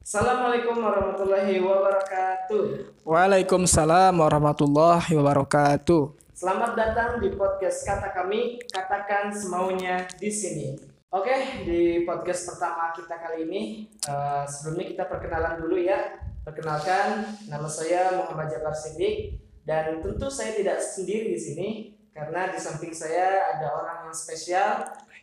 Assalamualaikum 0.00 0.80
warahmatullahi 0.80 1.60
wabarakatuh. 1.60 2.64
Waalaikumsalam 3.04 4.16
warahmatullahi 4.16 5.12
wabarakatuh. 5.12 6.16
Selamat 6.32 6.72
datang 6.72 7.20
di 7.20 7.36
podcast 7.36 7.84
kata 7.84 8.16
kami, 8.16 8.56
katakan 8.72 9.28
semaunya 9.28 10.08
di 10.16 10.32
sini. 10.32 10.80
Oke, 11.12 11.68
di 11.68 12.08
podcast 12.08 12.48
pertama 12.48 12.96
kita 12.96 13.12
kali 13.12 13.44
ini, 13.44 13.62
uh, 14.08 14.48
sebelumnya 14.48 14.88
kita 14.88 15.04
perkenalan 15.04 15.60
dulu 15.60 15.76
ya. 15.76 16.16
Perkenalkan, 16.48 17.36
nama 17.52 17.68
saya 17.68 18.16
Muhammad 18.16 18.48
Jabar 18.56 18.72
Sindik 18.72 19.36
dan 19.68 20.00
tentu 20.00 20.32
saya 20.32 20.56
tidak 20.56 20.80
sendiri 20.80 21.36
di 21.36 21.36
sini 21.36 21.68
karena 22.16 22.48
di 22.48 22.56
samping 22.56 22.96
saya 22.96 23.52
ada 23.52 23.68
orang 23.68 24.08
yang 24.08 24.16
spesial 24.16 24.80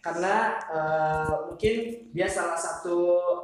karena 0.07 0.55
uh, 0.71 1.51
mungkin 1.51 2.07
dia 2.15 2.31
salah 2.31 2.55
satu 2.55 2.95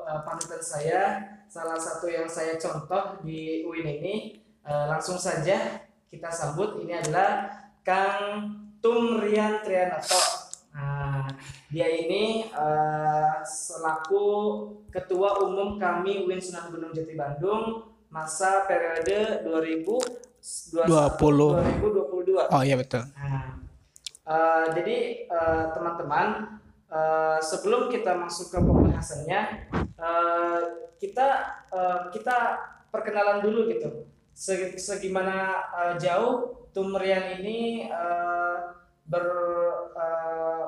uh, 0.07 0.23
panutan 0.23 0.63
saya, 0.63 1.19
salah 1.51 1.75
satu 1.75 2.07
yang 2.07 2.23
saya 2.31 2.55
contoh 2.55 3.19
di 3.19 3.67
UIN 3.67 3.99
ini. 3.99 4.15
Uh, 4.63 4.87
langsung 4.87 5.19
saja 5.19 5.83
kita 6.07 6.31
sambut 6.31 6.79
ini 6.79 6.95
adalah 6.95 7.51
Kang 7.83 8.47
Tumrian 8.79 9.59
Trianato. 9.59 10.23
Nah, 10.71 11.27
dia 11.67 11.91
ini 11.91 12.47
uh, 12.55 13.43
selaku 13.43 14.23
ketua 14.87 15.43
umum 15.43 15.75
kami 15.75 16.23
UIN 16.23 16.39
Sunan 16.39 16.71
Gunung 16.71 16.95
Jati 16.95 17.19
Bandung 17.19 17.91
masa 18.07 18.63
periode 18.63 19.43
2021 19.43 20.31
2022. 20.43 22.51
Oh 22.51 22.63
iya 22.63 22.75
betul. 22.75 23.03
Nah, 23.15 23.22
Uh, 24.23 24.71
jadi 24.71 25.27
uh, 25.27 25.75
teman-teman 25.75 26.59
uh, 26.87 27.35
sebelum 27.43 27.91
kita 27.91 28.15
masuk 28.15 28.55
ke 28.55 28.59
pembahasannya 28.63 29.67
uh, 29.99 30.59
kita 30.95 31.27
uh, 31.67 32.07
kita 32.07 32.55
perkenalan 32.87 33.43
dulu 33.43 33.67
gitu 33.67 34.07
segimana 34.79 35.59
uh, 35.75 35.93
jauh 35.99 36.63
Tumrian 36.73 37.37
ini 37.37 37.85
uh, 37.91 38.73
ber 39.05 39.25
uh, 39.93 40.65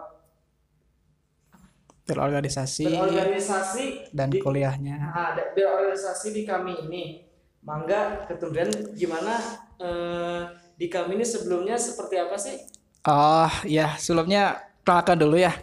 berorganisasi, 2.06 2.86
berorganisasi 2.86 4.14
dan 4.14 4.30
di, 4.30 4.38
kuliahnya. 4.38 5.10
Nah, 5.10 5.34
berorganisasi 5.58 6.38
di 6.38 6.46
kami 6.46 6.78
ini. 6.86 7.04
Mangga 7.66 8.30
kemudian 8.30 8.70
gimana 8.94 9.42
uh, 9.82 10.46
di 10.78 10.86
kami 10.86 11.18
ini 11.18 11.26
sebelumnya 11.26 11.74
seperti 11.74 12.22
apa 12.22 12.38
sih? 12.38 12.62
Oh 13.06 13.52
ya 13.70 13.94
sebelumnya 14.02 14.66
perkenalkan 14.82 15.18
dulu 15.22 15.38
ya. 15.38 15.54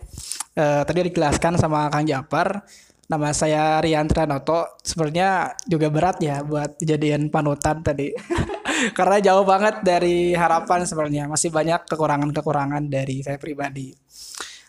Uh, 0.53 0.85
tadi 0.87 1.11
dijelaskan 1.11 1.59
sama 1.59 1.91
Kang 1.91 2.07
Japar. 2.07 2.63
Nama 3.11 3.29
saya 3.35 3.83
Rian 3.83 4.07
Tranoto. 4.07 4.79
Sebenarnya 4.83 5.59
juga 5.67 5.91
berat 5.91 6.23
ya 6.23 6.47
buat 6.47 6.79
jadian 6.79 7.35
panutan 7.35 7.83
tadi. 7.83 8.15
Karena 8.99 9.19
jauh 9.23 9.43
banget 9.43 9.83
dari 9.83 10.35
harapan 10.39 10.87
sebenarnya. 10.87 11.25
Masih 11.27 11.51
banyak 11.51 11.87
kekurangan-kekurangan 11.87 12.87
dari 12.91 13.23
saya 13.23 13.39
pribadi. 13.39 13.95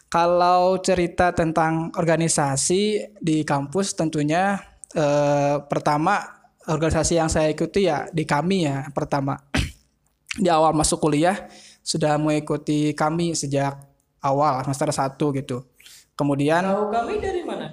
Kalau 0.09 0.77
cerita 0.77 1.33
tentang 1.33 1.89
organisasi 1.97 3.13
di 3.17 3.41
kampus 3.41 3.97
tentunya 3.97 4.61
eh, 4.94 5.57
pertama 5.66 6.21
organisasi 6.69 7.17
yang 7.17 7.29
saya 7.33 7.49
ikuti 7.49 7.89
ya 7.89 8.05
di 8.13 8.21
kami 8.21 8.69
ya 8.69 8.85
pertama 8.94 9.41
di 10.44 10.45
awal 10.53 10.77
masuk 10.77 11.01
kuliah 11.01 11.49
sudah 11.84 12.16
mengikuti 12.16 12.95
kami 12.95 13.36
sejak 13.36 13.76
awal 14.23 14.64
semester 14.64 14.89
1 14.89 15.20
gitu. 15.44 15.67
Kemudian 16.16 16.64
tahu 16.64 16.88
kami 16.90 17.14
dari 17.20 17.42
mana? 17.44 17.67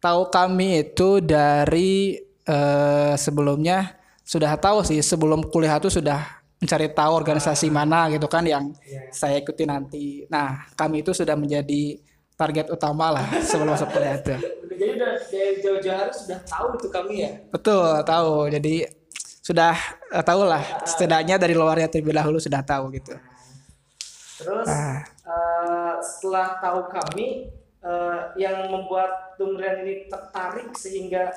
Tahu 0.00 0.22
kami 0.28 0.84
itu 0.84 1.24
dari 1.24 2.20
eh, 2.44 3.14
sebelumnya 3.16 3.96
sudah 4.20 4.54
tahu 4.60 4.86
sih 4.86 5.00
sebelum 5.02 5.48
kuliah 5.50 5.80
itu 5.80 5.90
sudah 5.90 6.40
mencari 6.60 6.92
tahu 6.92 7.12
organisasi 7.16 7.66
ah. 7.66 7.72
mana 7.72 8.00
gitu 8.12 8.28
kan 8.28 8.44
yang 8.44 8.70
yeah. 8.84 9.08
saya 9.10 9.40
ikuti 9.40 9.64
nanti. 9.64 10.28
Nah, 10.28 10.68
kami 10.76 11.00
itu 11.00 11.16
sudah 11.16 11.34
menjadi 11.34 11.96
target 12.36 12.68
utama 12.68 13.10
lah 13.16 13.26
sebelum 13.48 13.72
masuk 13.72 13.88
kuliah 13.90 14.20
itu. 14.20 14.36
Jadi 14.70 14.84
udah 14.96 15.12
dari 15.18 15.58
jauh-jauh 15.60 15.98
hari 15.98 16.12
sudah 16.12 16.38
tahu 16.44 16.66
itu 16.76 16.88
kami 16.88 17.14
ya? 17.24 17.30
Betul, 17.52 17.90
tahu. 18.04 18.32
Jadi 18.52 18.74
sudah 19.40 19.74
uh, 20.12 20.24
tahu 20.24 20.40
lah 20.44 20.60
ah. 20.62 20.84
setidaknya 20.84 21.40
dari 21.40 21.56
luarnya 21.56 21.88
terlebih 21.88 22.12
dahulu 22.12 22.36
sudah 22.36 22.60
tahu 22.60 22.92
gitu. 22.92 23.16
Terus 24.40 24.68
ah. 24.72 25.04
uh, 25.28 25.94
setelah 26.00 26.56
tahu 26.64 26.88
kami 26.88 27.52
uh, 27.84 28.32
yang 28.40 28.72
membuat 28.72 29.36
Tumrian 29.36 29.84
ini 29.84 30.08
tertarik 30.08 30.72
sehingga 30.76 31.32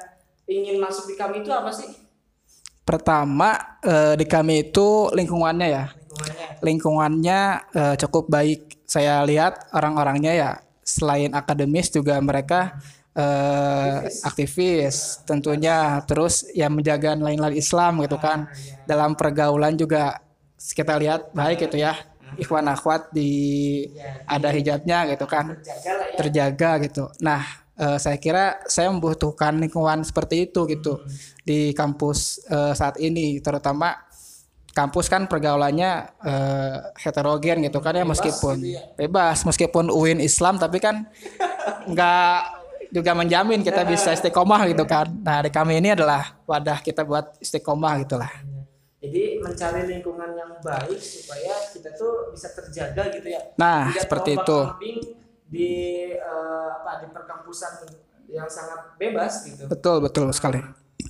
ingin 0.47 0.79
masuk 0.79 1.11
di 1.11 1.15
kami 1.19 1.43
itu 1.43 1.51
apa 1.51 1.71
sih? 1.71 1.91
Pertama 2.83 3.79
uh, 3.83 4.15
di 4.15 4.27
kami 4.27 4.71
itu 4.71 5.11
lingkungannya 5.11 5.67
ya. 5.67 5.85
Lingkungannya, 5.91 6.47
lingkungannya 6.63 7.39
uh, 7.75 7.95
cukup 7.99 8.27
baik. 8.31 8.83
Saya 8.87 9.23
lihat 9.23 9.71
orang-orangnya 9.71 10.33
ya 10.35 10.51
selain 10.83 11.31
akademis 11.31 11.89
juga 11.89 12.19
mereka 12.19 12.75
uh, 13.15 14.03
aktivis. 14.03 14.19
aktivis 14.27 14.95
tentunya 15.23 16.03
terus 16.03 16.43
yang 16.51 16.75
menjaga 16.75 17.15
nilai-nilai 17.15 17.55
Islam 17.55 18.03
gitu 18.03 18.19
kan. 18.19 18.51
Ah, 18.51 18.55
iya. 18.59 18.83
Dalam 18.83 19.15
pergaulan 19.15 19.79
juga 19.79 20.19
kita 20.59 20.95
lihat 20.99 21.31
baik 21.35 21.67
gitu 21.67 21.79
ya 21.79 21.95
ikhwan 22.37 22.65
akhwat 22.69 23.11
di 23.13 23.29
ada 24.25 24.49
hijabnya 24.49 25.09
gitu 25.11 25.25
kan. 25.25 25.57
Terjaga 26.17 26.81
gitu. 26.83 27.09
Nah 27.21 27.63
uh, 27.77 27.97
saya 27.97 28.17
kira 28.17 28.61
saya 28.69 28.89
membutuhkan 28.89 29.57
lingkungan 29.57 30.05
seperti 30.05 30.49
itu 30.49 30.65
gitu 30.69 31.01
di 31.41 31.73
kampus 31.73 32.43
uh, 32.49 32.73
saat 32.73 32.97
ini 33.01 33.41
terutama 33.41 33.97
kampus 34.73 35.05
kan 35.05 35.29
pergaulannya 35.29 36.17
uh, 36.25 36.77
heterogen 36.97 37.61
gitu 37.61 37.77
kan 37.77 37.93
ya 37.93 38.05
meskipun 38.05 38.57
gitu 38.57 38.73
ya. 38.73 38.81
bebas 38.97 39.45
meskipun 39.45 39.93
UIN 39.93 40.17
Islam 40.17 40.57
tapi 40.57 40.81
kan 40.81 41.05
nggak 41.85 42.65
juga 42.93 43.17
menjamin 43.17 43.65
kita 43.65 43.81
bisa 43.89 44.13
istiqomah 44.13 44.69
gitu 44.69 44.85
kan. 44.85 45.09
Nah 45.09 45.41
di 45.41 45.49
kami 45.49 45.81
ini 45.81 45.97
adalah 45.97 46.37
wadah 46.45 46.77
kita 46.77 47.01
buat 47.01 47.41
istiqomah 47.41 48.05
gitulah 48.05 48.29
jadi 49.03 49.43
mencari 49.43 49.83
lingkungan 49.83 50.31
yang 50.31 50.55
baik 50.63 50.95
supaya 50.95 51.51
kita 51.75 51.91
tuh 51.91 52.31
bisa 52.31 52.55
terjaga 52.55 53.11
gitu 53.11 53.27
ya. 53.35 53.51
Nah, 53.59 53.91
Tidak 53.91 54.07
seperti 54.07 54.31
itu. 54.39 54.59
Di 55.51 55.71
uh, 56.15 56.79
apa 56.79 57.03
di 57.03 57.11
perkampusan 57.11 57.83
yang 58.31 58.47
sangat 58.47 58.95
bebas 58.95 59.43
gitu. 59.43 59.67
Betul, 59.67 59.99
betul 59.99 60.31
sekali. 60.31 60.63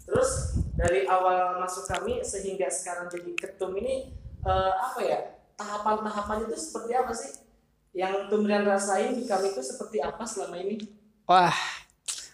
Terus 0.10 0.58
dari 0.74 1.06
awal 1.06 1.62
masuk 1.62 1.86
kami 1.86 2.26
sehingga 2.26 2.66
sekarang 2.66 3.14
jadi 3.14 3.30
ketum 3.38 3.78
ini 3.78 4.10
uh, 4.42 4.74
apa 4.90 5.00
ya? 5.06 5.20
Tahapan-tahapan 5.54 6.50
itu 6.50 6.58
seperti 6.58 6.92
apa 6.98 7.14
sih? 7.14 7.46
Yang 7.94 8.34
Tumrian 8.34 8.66
rasain 8.66 9.14
di 9.14 9.30
kami 9.30 9.54
itu 9.54 9.62
seperti 9.62 10.02
apa 10.02 10.26
selama 10.26 10.58
ini? 10.58 10.82
Wah, 11.30 11.54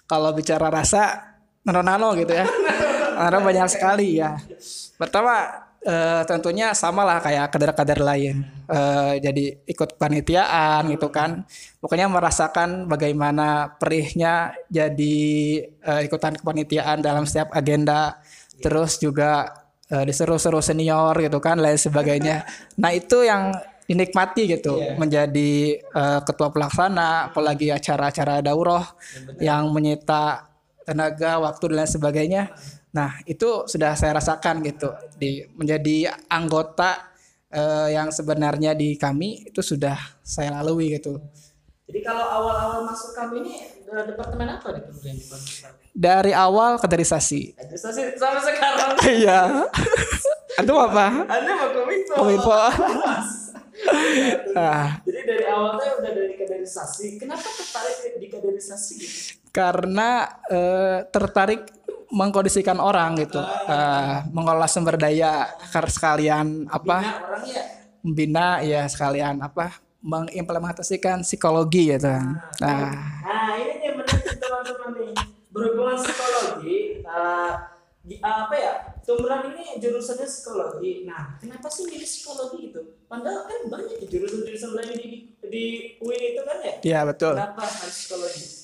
kalau 0.07 0.31
bicara 0.31 0.71
rasa 0.71 1.35
nano-nano 1.67 2.15
gitu 2.15 2.31
ya. 2.31 2.47
Karena 3.19 3.39
banyak 3.43 3.67
sekali 3.67 4.15
ya. 4.15 4.39
Pertama 4.95 5.67
uh, 5.83 6.23
tentunya 6.23 6.71
sama 6.71 7.03
lah 7.03 7.19
kayak 7.19 7.51
kader-kader 7.51 7.99
lain. 7.99 8.47
Uh, 8.71 9.19
jadi 9.19 9.59
ikut 9.67 9.99
panitiaan 9.99 10.87
gitu 10.87 11.11
kan. 11.11 11.43
Pokoknya 11.83 12.07
merasakan 12.07 12.87
bagaimana 12.87 13.75
perihnya 13.75 14.55
jadi 14.71 15.19
uh, 15.83 16.01
ikutan 16.07 16.39
kepanitiaan 16.39 17.03
dalam 17.03 17.27
setiap 17.27 17.51
agenda. 17.51 18.23
Terus 18.63 19.03
juga 19.03 19.51
uh, 19.91 20.03
diseru-seru 20.07 20.63
senior 20.63 21.11
gitu 21.19 21.43
kan 21.43 21.59
lain 21.59 21.75
sebagainya. 21.75 22.47
Nah, 22.79 22.95
itu 22.95 23.27
yang 23.27 23.51
dinikmati 23.89 24.45
gitu 24.45 24.77
yeah. 24.77 24.95
menjadi 25.01 25.81
uh, 25.97 26.21
ketua 26.21 26.53
pelaksana 26.53 27.33
apalagi 27.33 27.73
acara-acara 27.73 28.45
daurah 28.45 28.85
ya, 29.41 29.57
yang 29.57 29.73
menyita 29.73 30.45
tenaga 30.85 31.41
waktu 31.41 31.73
dan 31.73 31.75
lain 31.81 31.89
sebagainya 31.89 32.43
Nah, 32.89 33.21
itu 33.29 33.69
sudah 33.69 33.93
saya 33.93 34.17
rasakan 34.17 34.65
gitu 34.65 34.89
di 35.17 35.45
menjadi 35.53 36.09
anggota 36.25 37.09
uh, 37.53 37.87
yang 37.89 38.09
sebenarnya 38.09 38.73
di 38.73 38.97
kami 38.97 39.49
itu 39.49 39.61
sudah 39.61 39.97
saya 40.25 40.57
lalui 40.57 40.97
gitu. 40.97 41.21
Jadi 41.89 42.05
kalau 42.05 42.21
awal-awal 42.21 42.85
masuk 42.85 43.17
kami 43.17 43.41
ini 43.41 43.53
departemen 43.89 44.45
apa 44.45 44.77
nih 44.77 44.81
kemudian 44.85 45.17
Dari 45.89 46.31
awal 46.37 46.77
kaderisasi. 46.77 47.57
Kaderisasi 47.57 48.13
sampai 48.13 48.41
sekarang. 48.45 48.91
Iya. 49.09 49.65
Anda 50.61 50.71
apa? 50.75 51.05
Anda 51.25 51.51
mau 51.57 51.69
kominfo. 51.73 52.13
Kominfo. 52.13 52.53
ah. 54.59 55.01
Jadi 55.01 55.19
dari 55.25 55.45
awalnya 55.49 55.97
udah 55.97 56.11
dari 56.13 56.33
kaderisasi. 56.37 57.17
Kenapa 57.17 57.41
tertarik 57.41 58.21
di 58.21 58.27
kaderisasi 58.29 58.93
gitu? 59.01 59.19
Karena 59.49 60.29
uh, 60.45 61.09
tertarik 61.09 61.78
mengkondisikan 62.09 62.81
orang 62.81 63.17
gitu, 63.21 63.39
uh, 63.41 64.25
mengolah 64.33 64.69
sumber 64.69 64.97
daya 64.97 65.49
sekalian 65.69 66.65
apa? 66.69 66.97
Ya? 67.45 67.63
Membina 68.01 68.47
ya 68.65 68.85
sekalian 68.89 69.41
apa? 69.41 69.77
Mengimplementasikan 69.99 71.21
psikologi 71.21 71.91
gitu. 71.91 72.07
Nah, 72.07 72.39
nah, 72.63 72.91
nah 73.25 73.51
ini 73.59 73.83
yang 73.83 73.95
menarik 73.99 74.35
teman-teman 74.39 74.89
nih 74.95 75.11
berhubungan 75.49 75.97
psikologi 75.99 77.03
uh, 77.03 77.53
apa 78.23 78.55
ya 78.55 78.73
Tumran 79.05 79.53
ini 79.53 79.77
jurusannya 79.81 80.25
psikologi 80.25 81.05
nah 81.05 81.37
kenapa 81.37 81.67
sih 81.69 81.85
milih 81.85 82.05
psikologi 82.05 82.73
itu 82.73 82.81
padahal 83.05 83.45
kan 83.45 83.59
banyak 83.69 84.05
jurusan-jurusan 84.07 84.71
lain 84.77 84.93
di 84.97 85.09
di 85.49 85.65
UIN 86.01 86.23
itu 86.37 86.41
kan 86.45 86.57
ya 86.61 86.75
iya 86.85 86.99
betul 87.05 87.35
kenapa 87.37 87.65
harus 87.65 87.93
psikologi 87.93 88.58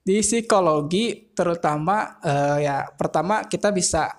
di 0.00 0.24
psikologi 0.24 1.32
terutama 1.36 2.20
uh, 2.24 2.56
ya 2.58 2.88
pertama 2.96 3.44
kita 3.44 3.68
bisa 3.68 4.16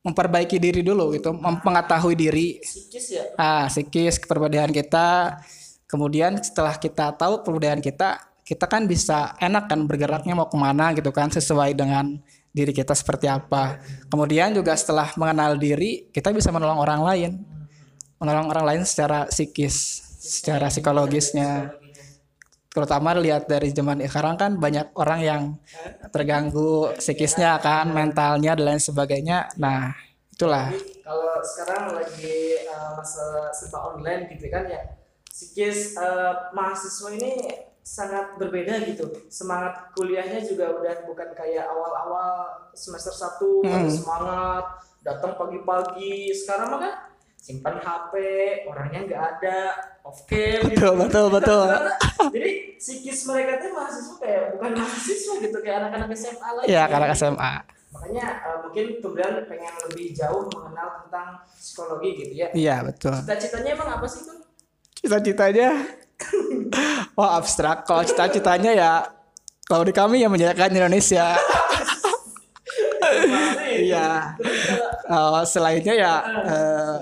memperbaiki 0.00 0.56
diri 0.56 0.80
dulu 0.80 1.12
gitu 1.12 1.36
mengetahui 1.36 2.16
diri 2.16 2.56
psikis 2.64 3.06
ya 3.12 3.24
ah 3.36 3.68
psikis 3.68 4.16
kepribadian 4.16 4.72
kita 4.72 5.36
kemudian 5.84 6.40
setelah 6.40 6.80
kita 6.80 7.12
tahu 7.12 7.44
perbedaan 7.44 7.84
kita 7.84 8.30
kita 8.50 8.66
kan 8.66 8.88
bisa 8.88 9.36
enak 9.38 9.68
kan 9.68 9.84
bergeraknya 9.84 10.34
mau 10.34 10.48
ke 10.48 10.56
mana 10.56 10.90
gitu 10.96 11.12
kan 11.12 11.28
sesuai 11.28 11.76
dengan 11.76 12.18
diri 12.50 12.74
kita 12.74 12.94
seperti 12.94 13.30
apa. 13.30 13.78
Kemudian 14.10 14.50
juga 14.50 14.74
setelah 14.74 15.10
mengenal 15.14 15.54
diri, 15.56 16.10
kita 16.10 16.34
bisa 16.34 16.50
menolong 16.50 16.82
orang 16.82 17.00
lain. 17.02 17.30
Menolong 18.18 18.50
orang 18.52 18.64
lain 18.66 18.82
secara 18.84 19.30
psikis, 19.30 20.02
secara 20.18 20.68
psikologisnya. 20.68 21.78
Terutama 22.70 23.18
lihat 23.18 23.50
dari 23.50 23.74
zaman 23.74 23.98
sekarang 24.06 24.38
kan 24.38 24.52
banyak 24.54 24.94
orang 24.94 25.20
yang 25.20 25.42
terganggu 26.14 26.94
psikisnya 27.02 27.58
kan, 27.58 27.90
mentalnya 27.90 28.54
dan 28.54 28.64
lain 28.74 28.82
sebagainya. 28.82 29.50
Nah, 29.58 29.90
itulah. 30.30 30.70
kalau 31.02 31.42
sekarang 31.42 31.98
lagi 31.98 32.62
uh, 32.70 32.94
masa 32.94 33.50
serba 33.50 33.90
online 33.90 34.30
gitu 34.30 34.46
kan 34.46 34.70
ya, 34.70 34.80
psikis 35.26 35.98
uh, 35.98 36.54
mahasiswa 36.54 37.10
ini 37.10 37.32
sangat 37.80 38.38
berbeda 38.38 38.86
gitu 38.86 39.08
semangat 39.26 39.90
kuliahnya 39.96 40.44
juga 40.46 40.70
udah 40.78 41.10
bukan 41.10 41.34
kayak 41.34 41.66
awal-awal 41.66 42.46
semester 42.76 43.10
1 43.10 43.66
hmm. 43.66 43.88
semangat 43.90 44.64
datang 45.00 45.34
pagi-pagi 45.34 46.30
sekarang 46.30 46.76
mah 46.76 46.80
kan 46.86 46.94
simpan 47.40 47.80
HP 47.80 48.12
orangnya 48.68 49.00
nggak 49.08 49.22
ada 49.36 49.58
off 50.04 50.28
cam 50.28 50.68
gitu. 50.68 50.76
betul 50.76 50.94
betul 51.00 51.26
betul. 51.32 51.66
Jadi 52.36 52.52
psikis 52.76 53.24
mereka 53.24 53.64
tuh 53.64 53.70
mahasiswa 53.72 54.14
kayak 54.20 54.42
bukan 54.54 54.70
mahasiswa 54.76 55.34
gitu 55.40 55.58
kayak 55.64 55.76
anak-anak 55.82 56.08
SMA 56.12 56.48
lagi. 56.60 56.68
Ya 56.68 56.84
anak 56.86 57.16
SMA 57.16 57.80
makanya 57.90 58.38
uh, 58.46 58.56
mungkin 58.62 59.02
kemudian 59.02 59.34
pengen 59.50 59.74
lebih 59.90 60.14
jauh 60.14 60.46
mengenal 60.46 61.04
tentang 61.04 61.42
psikologi 61.58 62.10
gitu 62.22 62.32
ya. 62.38 62.48
Iya 62.54 62.86
betul. 62.86 63.18
Cita-citanya 63.18 63.70
emang 63.74 63.88
apa 63.98 64.06
sih 64.06 64.22
tuh 64.22 64.38
cita-citanya? 65.00 65.68
Wah 67.18 67.40
abstrak. 67.40 67.88
Kalau 67.88 68.06
cita-citanya 68.06 68.70
ya 68.76 68.92
kalau 69.66 69.82
di 69.82 69.92
kami 69.94 70.22
ya 70.22 70.28
menjayakan 70.30 70.70
Indonesia. 70.76 71.34
Iya. 73.70 74.36
uh, 75.08 75.42
selainnya 75.42 75.94
ya 75.96 76.14
uh, 76.46 76.94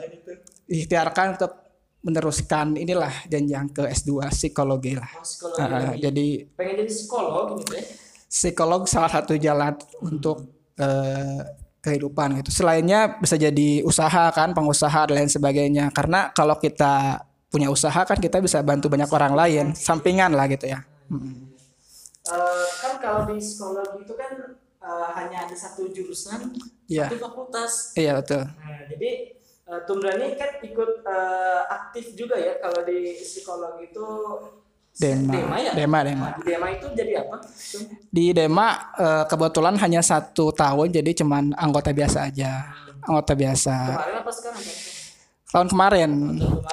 ikhtiarkan 0.68 1.40
untuk 1.40 1.52
meneruskan 1.98 2.78
inilah 2.78 3.10
jenjang 3.26 3.74
ke 3.74 3.88
S2 3.90 4.30
psikologi 4.30 4.94
lah. 4.94 5.10
Oh, 5.18 5.24
psikologi 5.26 5.60
uh, 5.64 5.94
jadi 5.98 6.26
pengen 6.54 6.74
jadi 6.84 6.92
psikolog 6.92 7.46
gitu 7.58 7.72
ya. 7.74 7.84
Psikolog 8.28 8.84
salah 8.84 9.10
satu 9.10 9.34
jalan 9.40 9.74
untuk 10.04 10.46
uh, 10.78 11.40
kehidupan 11.80 12.44
gitu. 12.44 12.52
Selainnya 12.52 13.18
bisa 13.18 13.40
jadi 13.40 13.82
usaha 13.82 14.30
kan, 14.30 14.52
pengusaha 14.52 15.08
dan 15.08 15.24
lain 15.24 15.32
sebagainya. 15.32 15.88
Karena 15.90 16.28
kalau 16.36 16.60
kita 16.60 17.24
punya 17.48 17.72
usaha 17.72 18.04
kan 18.04 18.20
kita 18.20 18.44
bisa 18.44 18.60
bantu 18.60 18.92
banyak 18.92 19.08
orang 19.08 19.32
lain 19.32 19.66
sampingan 19.72 20.36
lah 20.36 20.44
gitu 20.52 20.68
ya 20.68 20.84
hmm. 21.08 21.48
uh, 22.28 22.68
kan 22.84 23.00
kalau 23.00 23.24
di 23.32 23.40
sekolah 23.40 23.96
itu 23.96 24.12
kan 24.12 24.60
uh, 24.84 25.08
hanya 25.16 25.48
ada 25.48 25.56
satu 25.56 25.88
jurusan 25.88 26.52
yeah. 26.92 27.08
satu 27.08 27.24
fakultas 27.24 27.96
iya 27.96 28.12
yeah, 28.12 28.14
betul 28.20 28.44
nah, 28.44 28.80
jadi 28.92 29.37
uh, 29.68 29.80
Tumbrani 29.84 30.34
kan 30.34 30.58
ikut 30.64 31.04
uh, 31.04 31.62
aktif 31.68 32.16
juga 32.16 32.40
ya 32.40 32.56
kalau 32.58 32.82
di 32.82 33.20
psikologi 33.20 33.92
itu 33.92 34.06
Dema. 34.98 35.30
Dema 35.30 35.56
ya? 35.62 35.72
Dema, 35.78 35.98
Dema. 36.02 36.26
Nah, 36.34 36.42
Dema 36.42 36.66
itu 36.74 36.90
jadi 36.90 37.22
apa? 37.22 37.38
Di 38.10 38.34
Dema 38.34 38.68
kebetulan 39.30 39.78
hanya 39.78 40.02
satu 40.02 40.50
tahun 40.50 40.90
jadi 40.90 41.22
cuman 41.22 41.54
anggota 41.54 41.94
biasa 41.94 42.26
aja. 42.26 42.66
Anggota 43.06 43.38
biasa. 43.38 43.94
Kemarin 43.94 44.16
apa 44.18 44.32
sekarang? 44.34 44.62
tahun 45.48 45.68
kemarin. 45.72 46.10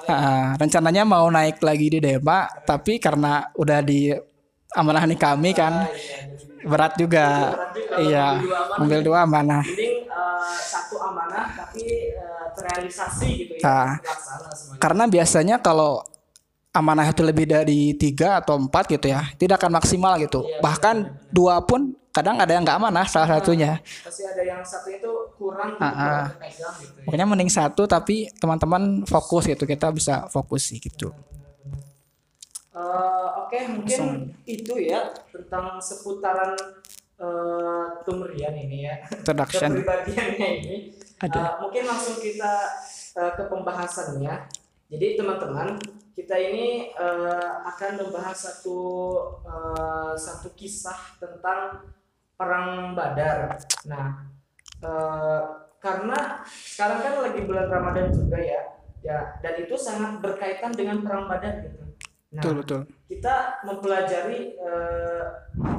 Uh, 0.06 0.54
rencananya 0.60 1.04
mau 1.08 1.26
naik 1.32 1.64
lagi 1.64 1.88
di 1.98 2.00
Dema, 2.04 2.46
tapi 2.68 3.00
karena 3.00 3.50
udah 3.56 3.80
di 3.82 4.12
amanah 4.76 5.08
nih 5.08 5.20
kami 5.20 5.56
kan 5.56 5.88
berat 6.68 7.00
juga. 7.00 7.56
Iya, 7.96 8.44
mobil 8.78 9.00
dua 9.02 9.24
amanah. 9.24 9.64
Mending 9.64 10.12
uh, 10.12 10.60
satu 10.60 11.00
amanah 11.00 11.56
tapi 11.56 12.14
uh, 12.20 12.45
terrealisasi 12.76 13.30
gitu 13.40 13.54
ya. 13.58 13.64
Nah, 13.64 13.90
karena 14.78 15.04
biasanya 15.08 15.56
kalau 15.64 16.04
amanah 16.76 17.08
itu 17.08 17.24
lebih 17.24 17.48
dari 17.48 17.96
tiga 17.96 18.44
atau 18.44 18.60
empat 18.60 18.92
gitu 18.92 19.08
ya, 19.08 19.24
tidak 19.40 19.64
akan 19.64 19.80
maksimal 19.80 20.20
gitu. 20.20 20.44
Iya, 20.44 20.60
Bahkan 20.60 20.96
dua 21.32 21.64
pun 21.64 21.96
kadang 22.12 22.36
ada 22.40 22.52
yang 22.52 22.68
nggak 22.68 22.80
amanah 22.80 23.08
salah 23.08 23.40
satunya. 23.40 23.80
Pasti 23.80 24.24
ada 24.28 24.44
yang 24.44 24.60
satu 24.60 24.92
itu 24.92 25.12
kurang 25.40 25.80
gitu, 25.80 25.84
uh, 25.84 26.28
gitu 26.44 26.64
ya. 26.64 26.70
Pokoknya 27.08 27.26
mending 27.28 27.52
satu 27.52 27.88
tapi 27.88 28.28
teman-teman 28.40 29.08
fokus 29.08 29.48
gitu 29.48 29.64
kita 29.64 29.92
bisa 29.96 30.28
fokus 30.28 30.68
sih 30.68 30.80
gitu. 30.84 31.16
Uh, 32.76 33.48
Oke 33.48 33.56
okay, 33.56 33.72
mungkin 33.72 34.36
so. 34.36 34.44
itu 34.44 34.74
ya 34.84 35.16
tentang 35.32 35.80
seputaran 35.80 36.60
uh, 37.20 38.02
Tumrian 38.04 38.56
ini 38.56 38.90
ya. 38.90 38.96
Introduction. 39.12 39.70
Kepribadiannya 39.82 40.50
ini. 40.64 40.76
Ada. 41.22 41.40
Uh, 41.40 41.54
mungkin 41.68 41.84
langsung 41.88 42.18
kita 42.20 42.54
uh, 43.20 43.32
ke 43.36 43.44
pembahasannya. 43.48 44.36
Jadi 44.86 45.08
teman-teman 45.18 45.82
kita 46.14 46.36
ini 46.38 46.96
uh, 46.96 47.66
akan 47.68 48.06
membahas 48.06 48.38
satu 48.38 48.80
uh, 49.44 50.14
satu 50.16 50.54
kisah 50.56 51.20
tentang 51.20 51.92
perang 52.36 52.94
Badar. 52.94 53.56
Nah, 53.88 54.28
e, 54.84 54.92
karena 55.80 56.44
sekarang 56.52 57.00
kan 57.02 57.14
lagi 57.24 57.42
bulan 57.48 57.68
Ramadan 57.72 58.12
juga 58.12 58.38
ya, 58.40 58.62
ya 59.00 59.20
dan 59.40 59.56
itu 59.64 59.76
sangat 59.80 60.20
berkaitan 60.20 60.76
dengan 60.76 61.02
perang 61.04 61.32
Badar 61.32 61.64
gitu. 61.64 61.85
Nah, 62.34 62.42
betul, 62.42 62.56
betul. 62.62 62.82
kita 63.08 63.36
mempelajari 63.64 64.58
e, 64.58 64.72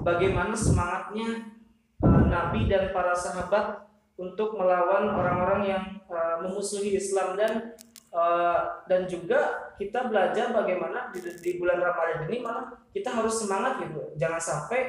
bagaimana 0.03 0.55
semangatnya 0.55 1.53
e, 2.01 2.09
Nabi 2.31 2.71
dan 2.71 2.95
para 2.95 3.13
sahabat 3.13 3.87
untuk 4.17 4.57
melawan 4.57 5.11
orang-orang 5.11 5.63
yang 5.67 5.85
e, 6.07 6.19
memusuhi 6.47 6.97
Islam 6.97 7.35
dan 7.39 7.77
Uh, 8.17 8.81
dan 8.89 9.05
juga 9.05 9.69
kita 9.77 10.09
belajar 10.09 10.49
bagaimana 10.49 11.13
di, 11.13 11.21
di 11.21 11.61
bulan 11.61 11.85
Ramadan 11.85 12.25
ini 12.25 12.41
malah 12.41 12.73
kita 12.89 13.13
harus 13.13 13.45
semangat 13.45 13.77
gitu 13.85 14.17
jangan 14.17 14.41
sampai 14.41 14.89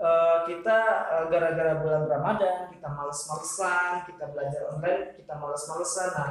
uh, 0.00 0.48
kita 0.48 0.78
uh, 1.12 1.24
gara-gara 1.28 1.76
bulan 1.76 2.08
Ramadan 2.08 2.72
kita 2.84 3.00
males-malesan, 3.00 4.04
kita 4.04 4.24
belajar 4.28 4.62
online, 4.76 5.16
kita 5.16 5.32
males-malesan. 5.40 6.08
Nah, 6.12 6.30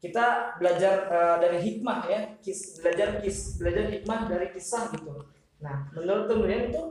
kita 0.00 0.56
belajar 0.56 1.06
uh, 1.12 1.36
dari 1.36 1.60
hikmah 1.60 2.08
ya, 2.08 2.20
kis, 2.40 2.80
belajar 2.80 3.20
kis, 3.20 3.60
belajar 3.60 3.92
hikmah 3.92 4.32
dari 4.32 4.48
kisah 4.50 4.88
gitu. 4.96 5.28
Nah, 5.60 5.92
menurut 5.92 6.24
teman 6.24 6.72
itu 6.72 6.82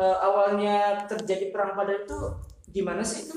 uh, 0.00 0.16
awalnya 0.24 1.04
terjadi 1.04 1.52
perang 1.52 1.76
pada 1.76 1.92
itu 1.92 2.18
gimana 2.72 3.04
sih 3.04 3.28
itu? 3.28 3.36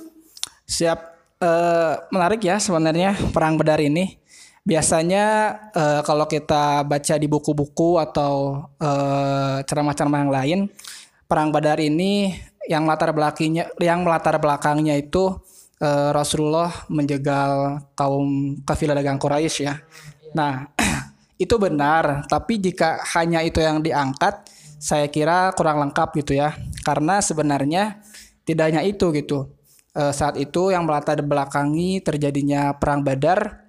Siap. 0.63 1.19
Uh, 1.37 2.01
menarik 2.09 2.41
ya 2.41 2.57
sebenarnya 2.57 3.13
perang 3.29 3.59
Badar 3.59 3.77
ini. 3.77 4.17
Biasanya 4.65 5.55
uh, 5.69 6.01
kalau 6.01 6.25
kita 6.25 6.81
baca 6.83 7.15
di 7.15 7.27
buku-buku 7.29 8.01
atau 8.01 8.65
ceramah-ceramah 9.63 10.17
uh, 10.17 10.23
yang 10.27 10.33
lain, 10.33 10.59
perang 11.29 11.53
Badar 11.53 11.77
ini 11.79 12.35
yang 12.67 12.83
latar 12.83 13.15
belakangnya 13.15 13.71
yang 13.79 14.03
melatar 14.03 14.35
belakangnya 14.39 14.99
itu 14.99 15.39
uh, 15.81 16.09
Rasulullah 16.13 16.85
menjegal 16.89 17.81
kaum 17.93 18.57
kafilah 18.65 18.97
dagang 18.97 19.21
Quraisy 19.21 19.61
ya. 19.65 19.81
Nah, 20.33 20.69
itu 21.43 21.55
benar, 21.57 22.25
tapi 22.29 22.57
jika 22.61 23.01
hanya 23.17 23.41
itu 23.45 23.61
yang 23.61 23.81
diangkat, 23.81 24.45
saya 24.77 25.09
kira 25.09 25.53
kurang 25.57 25.81
lengkap 25.87 26.09
gitu 26.21 26.37
ya. 26.37 26.53
Karena 26.85 27.21
sebenarnya 27.21 28.01
tidak 28.45 28.73
hanya 28.73 28.81
itu 28.85 29.09
gitu. 29.13 29.53
Uh, 29.97 30.13
saat 30.13 30.37
itu 30.37 30.69
yang 30.69 30.85
melatar 30.85 31.17
belakangi 31.25 32.05
terjadinya 32.05 32.77
perang 32.77 33.01
Badar 33.01 33.65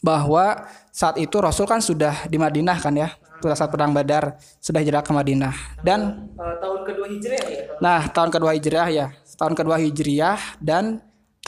bahwa 0.00 0.66
saat 0.90 1.20
itu 1.20 1.36
Rasul 1.38 1.68
kan 1.68 1.84
sudah 1.84 2.26
di 2.26 2.40
Madinah 2.40 2.78
kan 2.80 2.94
ya 2.96 3.12
pada 3.42 3.58
saat 3.58 3.70
perang 3.74 3.90
Badar 3.90 4.38
sudah 4.62 4.78
hijrah 4.78 5.02
ke 5.02 5.10
Madinah 5.10 5.54
dan 5.82 6.30
uh, 6.38 6.56
tahun 6.62 6.80
kedua 6.86 7.06
hijriah 7.10 7.46
ya 7.50 7.62
nah 7.82 8.00
tahun 8.06 8.30
kedua 8.30 8.50
hijriah 8.54 8.88
ya 8.90 9.06
tahun 9.36 9.52
kedua 9.58 9.76
hijriah 9.82 10.38
dan 10.62 11.02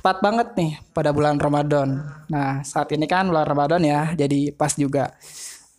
tepat 0.05 0.21
banget 0.21 0.49
nih 0.53 0.73
pada 0.93 1.17
bulan 1.17 1.41
Ramadan 1.41 2.05
nah 2.29 2.61
saat 2.61 2.93
ini 2.93 3.09
kan 3.09 3.25
bulan 3.25 3.49
Ramadan 3.49 3.81
ya 3.81 4.13
jadi 4.13 4.53
pas 4.53 4.77
juga 4.77 5.17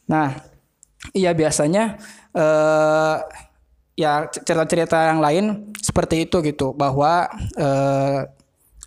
nah 0.10 0.34
iya 1.14 1.30
biasanya 1.38 2.02
uh, 2.34 3.22
ya 3.94 4.26
cerita-cerita 4.26 5.14
yang 5.14 5.22
lain 5.22 5.46
seperti 5.78 6.26
itu 6.26 6.42
gitu 6.42 6.74
bahwa 6.74 7.30
uh, 7.54 8.26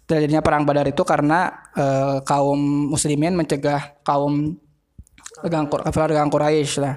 terjadinya 0.08 0.42
perang 0.42 0.64
Badar 0.64 0.88
itu 0.88 1.04
karena 1.04 1.52
eh, 1.76 2.24
kaum 2.24 2.88
muslimin 2.88 3.36
mencegah 3.36 4.00
kaum 4.00 4.56
pegang 5.44 6.32
Quraisy 6.32 6.80
lah. 6.80 6.96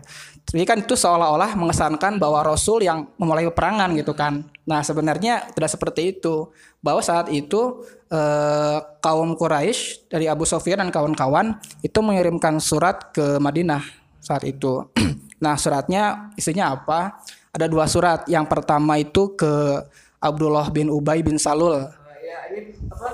Jadi 0.52 0.68
kan 0.68 0.84
itu 0.84 1.00
seolah-olah 1.00 1.56
mengesankan 1.56 2.20
bahwa 2.20 2.44
Rasul 2.44 2.84
yang 2.84 3.08
memulai 3.16 3.48
peperangan 3.48 3.96
gitu 3.96 4.12
kan. 4.12 4.44
Nah 4.68 4.84
sebenarnya 4.84 5.48
tidak 5.56 5.72
seperti 5.72 6.20
itu. 6.20 6.52
Bahwa 6.84 7.00
saat 7.00 7.32
itu 7.32 7.88
eh, 8.12 8.78
kaum 9.00 9.40
Quraisy 9.40 10.12
dari 10.12 10.28
Abu 10.28 10.44
Sofyan 10.44 10.84
dan 10.84 10.92
kawan-kawan 10.92 11.56
itu 11.80 11.96
mengirimkan 12.04 12.60
surat 12.60 13.16
ke 13.16 13.40
Madinah 13.40 13.80
saat 14.20 14.44
itu. 14.44 14.92
nah 15.44 15.56
suratnya 15.56 16.36
isinya 16.36 16.76
apa? 16.76 17.24
Ada 17.56 17.72
dua 17.72 17.88
surat. 17.88 18.28
Yang 18.28 18.52
pertama 18.52 19.00
itu 19.00 19.32
ke 19.40 19.88
Abdullah 20.20 20.68
bin 20.68 20.92
Ubay 20.92 21.24
bin 21.24 21.40
Salul. 21.40 21.80
ya 22.22 22.40
ini 22.52 22.76
apa? 22.92 23.08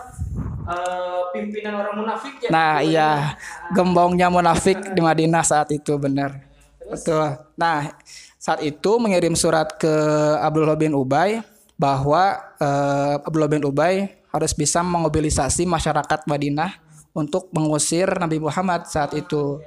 eh, 0.74 1.22
pimpinan 1.38 1.74
orang 1.86 1.96
munafik 2.02 2.34
ya. 2.42 2.50
Nah 2.50 2.82
iya 2.82 3.38
gembongnya 3.78 4.26
munafik 4.34 4.82
di 4.98 5.02
Madinah 5.06 5.46
saat 5.46 5.70
itu 5.70 5.94
benar. 6.02 6.47
Betul. 6.88 7.36
Nah 7.60 7.96
saat 8.38 8.64
itu 8.64 8.92
mengirim 9.02 9.36
surat 9.36 9.76
ke 9.76 9.94
Abdullah 10.40 10.80
bin 10.80 10.96
Ubay 10.96 11.44
bahwa 11.78 12.40
eh, 12.58 13.22
Abdullah 13.22 13.52
bin 13.52 13.64
Ubay 13.68 14.18
harus 14.32 14.52
bisa 14.54 14.84
memobilisasi 14.84 15.66
masyarakat 15.66 16.26
Madinah 16.28 16.78
untuk 17.18 17.50
mengusir 17.50 18.06
Nabi 18.22 18.38
Muhammad 18.38 18.86
saat 18.86 19.18
itu. 19.18 19.58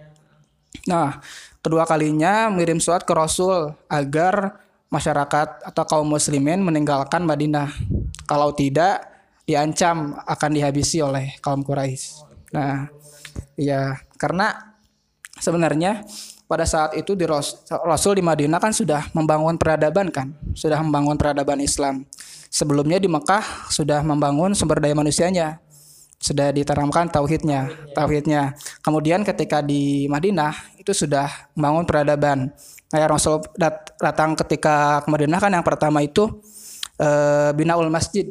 Nah, 0.86 1.18
kedua 1.58 1.82
kalinya 1.82 2.46
mengirim 2.46 2.78
surat 2.78 3.02
ke 3.02 3.10
Rasul 3.10 3.74
agar 3.90 4.62
masyarakat 4.86 5.66
atau 5.66 5.84
kaum 5.86 6.06
muslimin 6.06 6.62
meninggalkan 6.62 7.26
Madinah. 7.26 7.74
Kalau 8.30 8.54
tidak, 8.54 9.02
diancam 9.42 10.14
akan 10.22 10.50
dihabisi 10.54 11.02
oleh 11.02 11.34
kaum 11.42 11.66
Quraisy. 11.66 12.22
Nah, 12.54 12.86
ya 13.58 13.98
karena 14.14 14.78
sebenarnya 15.42 16.06
pada 16.50 16.66
saat 16.66 16.98
itu 16.98 17.14
di 17.14 17.22
Ras- 17.30 17.62
Rasul 17.86 18.18
di 18.18 18.26
Madinah 18.26 18.58
kan 18.58 18.74
sudah 18.74 19.06
membangun 19.14 19.54
peradaban 19.54 20.10
kan, 20.10 20.34
sudah 20.58 20.82
membangun 20.82 21.14
peradaban 21.14 21.62
Islam. 21.62 22.02
Sebelumnya 22.50 22.98
di 22.98 23.06
Mekah 23.06 23.70
sudah 23.70 24.02
membangun 24.02 24.50
sumber 24.58 24.82
daya 24.82 24.98
manusianya, 24.98 25.62
sudah 26.18 26.50
ditanamkan 26.50 27.06
tauhidnya, 27.06 27.70
tauhidnya. 27.94 28.58
Kemudian 28.82 29.22
ketika 29.22 29.62
di 29.62 30.10
Madinah 30.10 30.50
itu 30.74 30.90
sudah 30.90 31.30
membangun 31.54 31.86
peradaban. 31.86 32.50
Nah, 32.90 33.06
Rasul 33.06 33.46
dat- 33.54 33.94
datang 34.02 34.34
ketika 34.34 35.06
ke 35.06 35.08
Madinah 35.08 35.38
kan 35.38 35.54
yang 35.54 35.62
pertama 35.62 36.02
itu 36.02 36.26
eh, 36.98 37.54
binaul 37.54 37.86
masjid, 37.86 38.26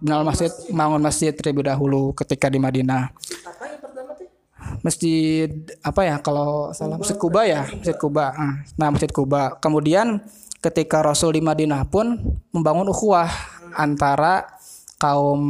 binaul 0.00 0.24
masjid, 0.24 0.48
bangun 0.72 1.04
masjid 1.04 1.36
terlebih 1.36 1.68
dahulu 1.68 2.16
ketika 2.16 2.48
di 2.48 2.56
Madinah? 2.56 3.12
Masjid 4.80 5.48
apa 5.84 6.00
ya 6.08 6.16
kalau 6.24 6.72
salah 6.72 6.96
masjid 6.96 7.18
Kuba 7.20 7.44
ya? 7.44 7.68
Masjid 7.68 7.96
Kuba 7.96 8.32
Ah, 8.32 8.54
nah 8.80 8.88
masjid 8.88 9.12
Kuba. 9.12 9.60
Kemudian 9.60 10.24
ketika 10.64 11.04
Rasul 11.04 11.36
di 11.36 11.42
Madinah 11.44 11.84
pun 11.84 12.16
membangun 12.54 12.88
ukhuwah 12.88 13.28
antara 13.76 14.48
kaum 14.96 15.42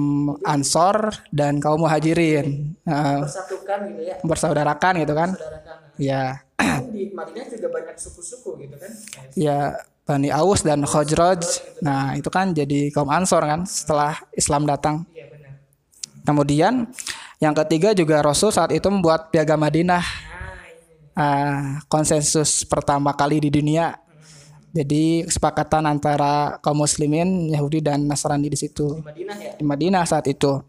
Ansor 0.42 1.12
dan 1.30 1.60
kaum 1.60 1.84
Muhajirin. 1.84 2.72
Nah, 2.88 3.22
Persatukan 3.28 3.78
gitu 3.92 4.02
ya. 4.08 4.14
bersaudarakan 4.24 4.92
gitu 5.04 5.14
kan? 5.14 5.30
Ya. 6.00 6.22
Kan 6.56 6.88
di 6.90 7.12
Madinah 7.12 7.46
juga 7.52 7.68
banyak 7.68 7.96
suku-suku 8.00 8.50
gitu 8.66 8.76
kan. 8.80 8.90
ya 9.36 9.76
Bani 10.02 10.34
Aus 10.34 10.66
dan 10.66 10.82
Khosraj 10.82 11.62
nah 11.78 12.18
itu 12.18 12.26
kan 12.26 12.50
jadi 12.50 12.90
kaum 12.90 13.06
Ansor 13.12 13.44
kan 13.44 13.62
setelah 13.68 14.18
Islam 14.34 14.66
datang. 14.66 15.06
Iya 15.12 15.30
kemudian 16.22 16.86
yang 17.42 17.58
ketiga 17.58 17.90
juga 17.90 18.22
Rasul 18.22 18.54
saat 18.54 18.70
itu 18.70 18.86
membuat 18.86 19.34
piagam 19.34 19.58
Madinah 19.58 20.30
Nah, 21.12 21.20
ah, 21.20 21.60
konsensus 21.92 22.64
pertama 22.64 23.12
kali 23.12 23.44
di 23.44 23.52
dunia. 23.52 24.00
Jadi 24.72 25.28
kesepakatan 25.28 25.84
antara 25.84 26.56
kaum 26.64 26.80
muslimin, 26.80 27.52
Yahudi 27.52 27.84
dan 27.84 28.08
Nasrani 28.08 28.48
di 28.48 28.56
situ 28.56 28.96
Di 28.96 29.04
Madinah 29.04 29.36
ya. 29.36 29.52
di 29.60 29.64
Madinah 29.68 30.04
saat 30.08 30.24
itu. 30.32 30.64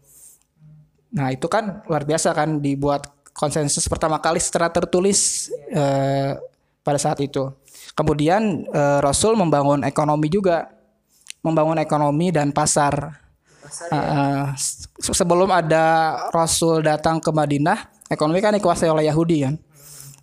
Nah 1.16 1.32
itu 1.32 1.48
kan 1.48 1.80
luar 1.88 2.04
biasa 2.04 2.36
kan 2.36 2.60
dibuat 2.60 3.08
konsensus 3.32 3.88
pertama 3.88 4.20
kali 4.20 4.36
secara 4.36 4.68
tertulis 4.68 5.48
eh, 5.72 6.36
pada 6.84 7.00
saat 7.00 7.24
itu. 7.24 7.48
Kemudian 7.96 8.68
eh, 8.68 8.98
Rasul 9.00 9.40
membangun 9.40 9.80
ekonomi 9.88 10.28
juga, 10.28 10.68
membangun 11.40 11.80
ekonomi 11.80 12.28
dan 12.28 12.52
pasar. 12.52 13.23
Se- 14.56 15.14
sebelum 15.14 15.48
ada 15.50 16.16
Rasul 16.30 16.84
datang 16.84 17.18
ke 17.20 17.30
Madinah, 17.32 18.08
ekonomi 18.08 18.40
kan 18.44 18.54
dikuasai 18.54 18.88
oleh 18.90 19.08
Yahudi 19.08 19.44
kan. 19.44 19.54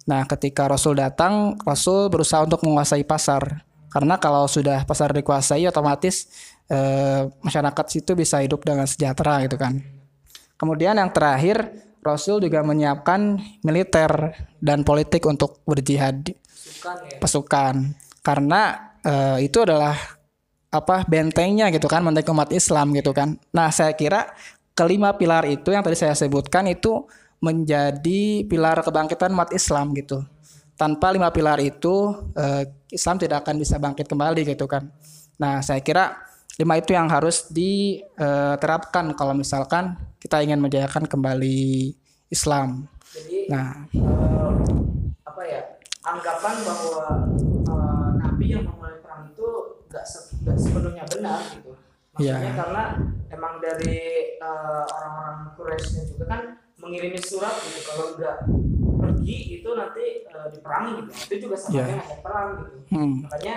Nah, 0.09 0.25
ketika 0.25 0.65
Rasul 0.65 0.97
datang, 0.97 1.57
Rasul 1.61 2.09
berusaha 2.09 2.41
untuk 2.41 2.65
menguasai 2.65 3.05
pasar. 3.05 3.65
Karena 3.91 4.17
kalau 4.17 4.47
sudah 4.47 4.87
pasar 4.87 5.11
dikuasai, 5.11 5.67
otomatis 5.67 6.31
eh, 6.71 7.27
masyarakat 7.43 7.85
situ 7.91 8.15
bisa 8.15 8.39
hidup 8.41 8.63
dengan 8.63 8.87
sejahtera 8.87 9.43
gitu 9.45 9.59
kan. 9.59 9.83
Kemudian 10.55 10.97
yang 10.97 11.11
terakhir, 11.11 11.69
Rasul 12.01 12.41
juga 12.41 12.65
menyiapkan 12.65 13.37
militer 13.61 14.33
dan 14.57 14.81
politik 14.81 15.21
untuk 15.29 15.61
berjihad 15.67 16.23
di- 16.25 16.37
sukan 16.49 16.97
ya. 17.05 17.17
pasukan. 17.21 17.75
Karena 18.25 18.61
eh, 19.03 19.45
itu 19.45 19.61
adalah 19.61 19.97
apa 20.71 21.03
bentengnya 21.03 21.67
gitu 21.69 21.91
kan 21.91 21.99
benteng 21.99 22.31
umat 22.31 22.49
Islam 22.55 22.95
gitu 22.95 23.11
kan. 23.11 23.35
Nah, 23.51 23.67
saya 23.69 23.91
kira 23.91 24.31
kelima 24.71 25.11
pilar 25.13 25.43
itu 25.45 25.67
yang 25.75 25.83
tadi 25.83 25.99
saya 25.99 26.15
sebutkan 26.15 26.63
itu 26.71 27.03
menjadi 27.43 28.47
pilar 28.47 28.79
kebangkitan 28.79 29.35
umat 29.35 29.51
Islam 29.51 29.91
gitu. 29.99 30.23
Tanpa 30.79 31.11
lima 31.11 31.29
pilar 31.29 31.59
itu 31.59 32.15
eh, 32.33 32.63
Islam 32.89 33.19
tidak 33.19 33.43
akan 33.45 33.55
bisa 33.59 33.75
bangkit 33.77 34.07
kembali 34.07 34.41
gitu 34.47 34.65
kan. 34.65 34.87
Nah, 35.35 35.59
saya 35.59 35.83
kira 35.83 36.15
lima 36.55 36.79
itu 36.79 36.95
yang 36.95 37.11
harus 37.11 37.51
diterapkan 37.51 39.11
kalau 39.15 39.35
misalkan 39.35 39.99
kita 40.23 40.39
ingin 40.39 40.61
menjayakan 40.61 41.03
kembali 41.03 41.91
Islam. 42.31 42.87
Jadi 43.11 43.51
Nah, 43.51 43.91
eh, 43.91 44.51
apa 45.27 45.41
ya 45.43 45.61
anggapan 46.07 46.55
bahwa 46.63 47.05
eh, 47.67 48.09
nabi 48.23 48.45
yang 48.55 48.63
memulai 48.63 49.03
perang 49.03 49.27
itu 49.35 49.47
nggak 49.91 50.05
se- 50.07 50.30
nggak 50.30 50.30
sepenuhnya 50.57 51.03
benar 51.07 51.39
gitu 51.53 51.71
maksudnya 52.11 52.39
Iya. 52.43 52.53
karena 52.59 52.83
emang 53.31 53.53
dari 53.63 53.99
eh, 54.35 54.83
orang-orang 54.85 55.55
Quraisy 55.55 56.11
juga 56.11 56.25
kan 56.27 56.41
mengirimi 56.75 57.19
surat 57.21 57.55
gitu 57.61 57.79
kalau 57.87 58.05
nggak 58.19 58.37
pergi 58.99 59.37
itu 59.61 59.69
nanti 59.71 60.05
eh, 60.25 60.47
diperangi 60.51 60.91
gitu 60.99 61.11
itu 61.29 61.35
juga 61.47 61.55
sama 61.55 61.71
Iya. 61.71 61.85
dengan 61.85 61.97
ngajak 62.01 62.19
perang 62.19 62.49
gitu 62.59 62.77
hmm. 62.91 63.13
makanya 63.25 63.55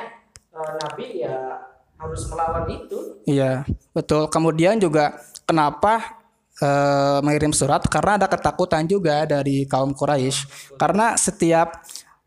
eh, 0.55 0.73
nabi 0.79 1.07
ya 1.19 1.37
harus 1.95 2.23
melawan 2.29 2.67
itu 2.69 2.99
Iya, 3.25 3.65
betul. 3.97 4.29
Kemudian 4.29 4.77
juga 4.77 5.17
kenapa 5.49 6.21
eh, 6.61 7.19
mengirim 7.25 7.51
surat 7.51 7.81
karena 7.89 8.21
ada 8.21 8.29
ketakutan 8.29 8.85
juga 8.85 9.25
dari 9.25 9.65
kaum 9.65 9.97
Quraisy. 9.97 10.75
Karena 10.77 11.17
setiap 11.17 11.81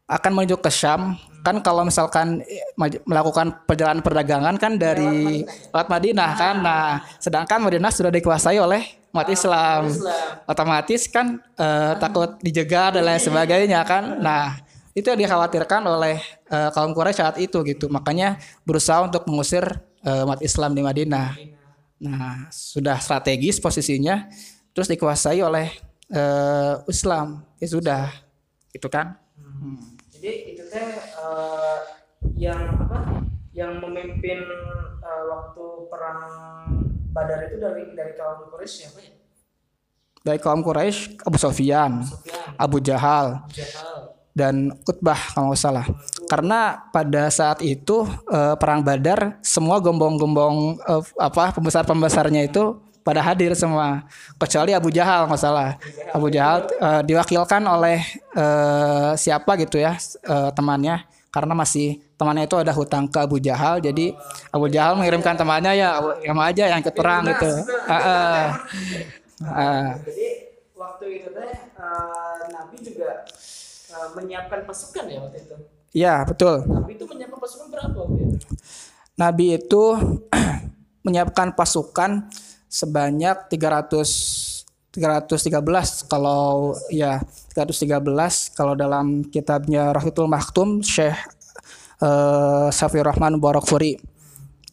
akan 0.07 0.31
menuju 0.33 0.57
ke 0.57 0.71
Syam, 0.73 1.13
kan 1.45 1.63
kalau 1.63 1.87
misalkan 1.87 2.43
eh, 2.43 2.63
melakukan 3.07 3.63
perjalanan 3.63 4.03
perdagangan 4.03 4.55
kan 4.59 4.75
dari 4.75 5.43
lewat 5.45 5.87
Madinah 5.87 6.31
kan. 6.35 6.55
Nah, 6.59 7.01
sedangkan 7.17 7.63
Madinah 7.63 7.91
sudah 7.93 8.11
dikuasai 8.11 8.59
oleh 8.59 8.83
umat 9.15 9.27
Islam. 9.31 9.87
Islam 9.87 10.43
Otomatis 10.45 11.07
kan 11.09 11.39
eh, 11.57 11.93
takut 11.97 12.37
dijegal 12.43 12.99
dan 12.99 13.03
lain 13.07 13.21
sebagainya 13.21 13.81
kan. 13.87 14.19
Nah, 14.19 14.59
itu 14.97 15.05
yang 15.13 15.19
dikhawatirkan 15.21 15.81
oleh 15.85 16.17
eh, 16.49 16.69
kaum 16.73 16.91
Quraisy 16.91 17.21
saat 17.21 17.37
itu 17.37 17.61
gitu. 17.65 17.85
Makanya 17.87 18.41
berusaha 18.65 19.05
untuk 19.05 19.25
mengusir 19.29 19.63
eh, 20.01 20.25
umat 20.25 20.41
Islam 20.41 20.73
di 20.73 20.81
Madinah. 20.81 21.37
Nah, 21.97 22.45
sudah 22.53 23.01
strategis 23.01 23.57
posisinya, 23.57 24.29
terus 24.73 24.85
dikuasai 24.89 25.41
oleh 25.41 25.73
eh, 26.13 26.75
Islam. 26.89 27.41
Ya 27.57 27.67
sudah, 27.69 28.03
gitu 28.69 28.89
kan? 28.89 29.17
Jadi 30.17 30.31
itu 30.57 30.63
teh 30.65 30.89
eh, 30.97 31.77
yang 32.33 32.57
apa 32.73 33.21
yang 33.53 33.77
memimpin 33.77 34.41
eh, 35.01 35.23
waktu 35.29 35.65
perang 35.93 36.21
Badar 37.13 37.49
itu 37.49 37.57
dari 37.57 37.93
dari 37.93 38.13
kaum 38.13 38.49
Quraisy 38.49 38.73
siapa 38.73 38.99
ya? 39.01 39.13
Dari 40.21 40.39
kaum 40.41 40.61
Quraisy, 40.61 41.23
Abu 41.23 41.37
Sofyan, 41.39 42.03
Sufyan. 42.05 42.53
Abu 42.59 42.77
Jahal, 42.83 43.47
Jahal. 43.49 44.17
Dan 44.37 44.69
Utbah 44.85 45.17
kalau 45.33 45.49
nggak 45.49 45.61
salah. 45.61 45.85
Karena 46.29 46.89
pada 46.93 47.29
saat 47.33 47.61
itu 47.65 48.05
eh, 48.29 48.53
perang 48.57 48.85
Badar 48.85 49.41
semua 49.41 49.81
gombong-gombong 49.81 50.77
eh, 50.77 51.03
apa 51.17 51.57
pembesar-pembesarnya 51.57 52.49
itu 52.49 52.77
pada 53.07 53.23
hadir 53.23 53.55
semua 53.55 54.03
kecuali 54.35 54.75
Abu 54.75 54.91
Jahal 54.91 55.31
nggak 55.31 55.39
salah. 55.39 55.79
Abu 56.11 56.27
Jahal 56.27 56.67
eh, 56.67 57.01
diwakilkan 57.07 57.63
oleh 57.63 58.03
eh, 58.35 59.11
siapa 59.15 59.55
gitu 59.55 59.79
ya 59.79 59.95
eh, 60.27 60.49
temannya 60.51 61.07
karena 61.31 61.53
masih 61.55 62.03
temannya 62.19 62.43
itu 62.43 62.57
ada 62.57 62.73
hutang 62.75 63.07
ke 63.07 63.19
Abu 63.21 63.39
Jahal 63.39 63.79
jadi 63.79 64.11
Abu 64.49 64.67
Jahal 64.67 64.99
mengirimkan 64.99 65.37
temannya 65.37 65.71
ya 65.77 66.01
Abu 66.01 66.17
sama 66.19 66.51
aja 66.51 66.63
yang 66.67 66.79
ikut 66.83 66.91
perang 66.91 67.23
gitu 67.29 67.51
Heeh. 67.87 68.43
Ah, 69.37 69.93
Jadi 70.01 70.27
waktu 70.73 71.05
itu 71.21 71.29
teh 71.29 71.51
eh, 71.77 72.39
Nabi 72.51 72.75
juga 72.81 73.23
eh, 73.93 74.07
menyiapkan 74.17 74.65
pasukan 74.65 75.03
ya 75.07 75.17
waktu 75.23 75.37
itu. 75.45 75.55
ya 75.93 76.13
betul 76.25 76.65
Nabi 76.65 76.91
itu 76.97 77.05
menyiapkan 77.05 77.39
pasukan 77.39 77.67
berapa 77.71 77.97
waktu 78.01 78.19
itu? 78.33 78.35
Nabi 79.15 79.45
itu 79.55 79.83
menyiapkan 81.05 81.53
pasukan 81.53 82.11
sebanyak 82.77 83.49
300 83.49 84.57
313 84.93 86.09
kalau 86.09 86.73
ya 86.89 87.21
313 87.53 88.01
kalau 88.57 88.73
dalam 88.73 89.21
kitabnya 89.29 89.93
Rahitul 89.93 90.25
Maktum 90.25 90.81
Syekh 90.81 91.17
eh, 92.01 92.67
Safi 92.73 93.01
Rahman 93.01 93.37
Barakfuri 93.37 93.97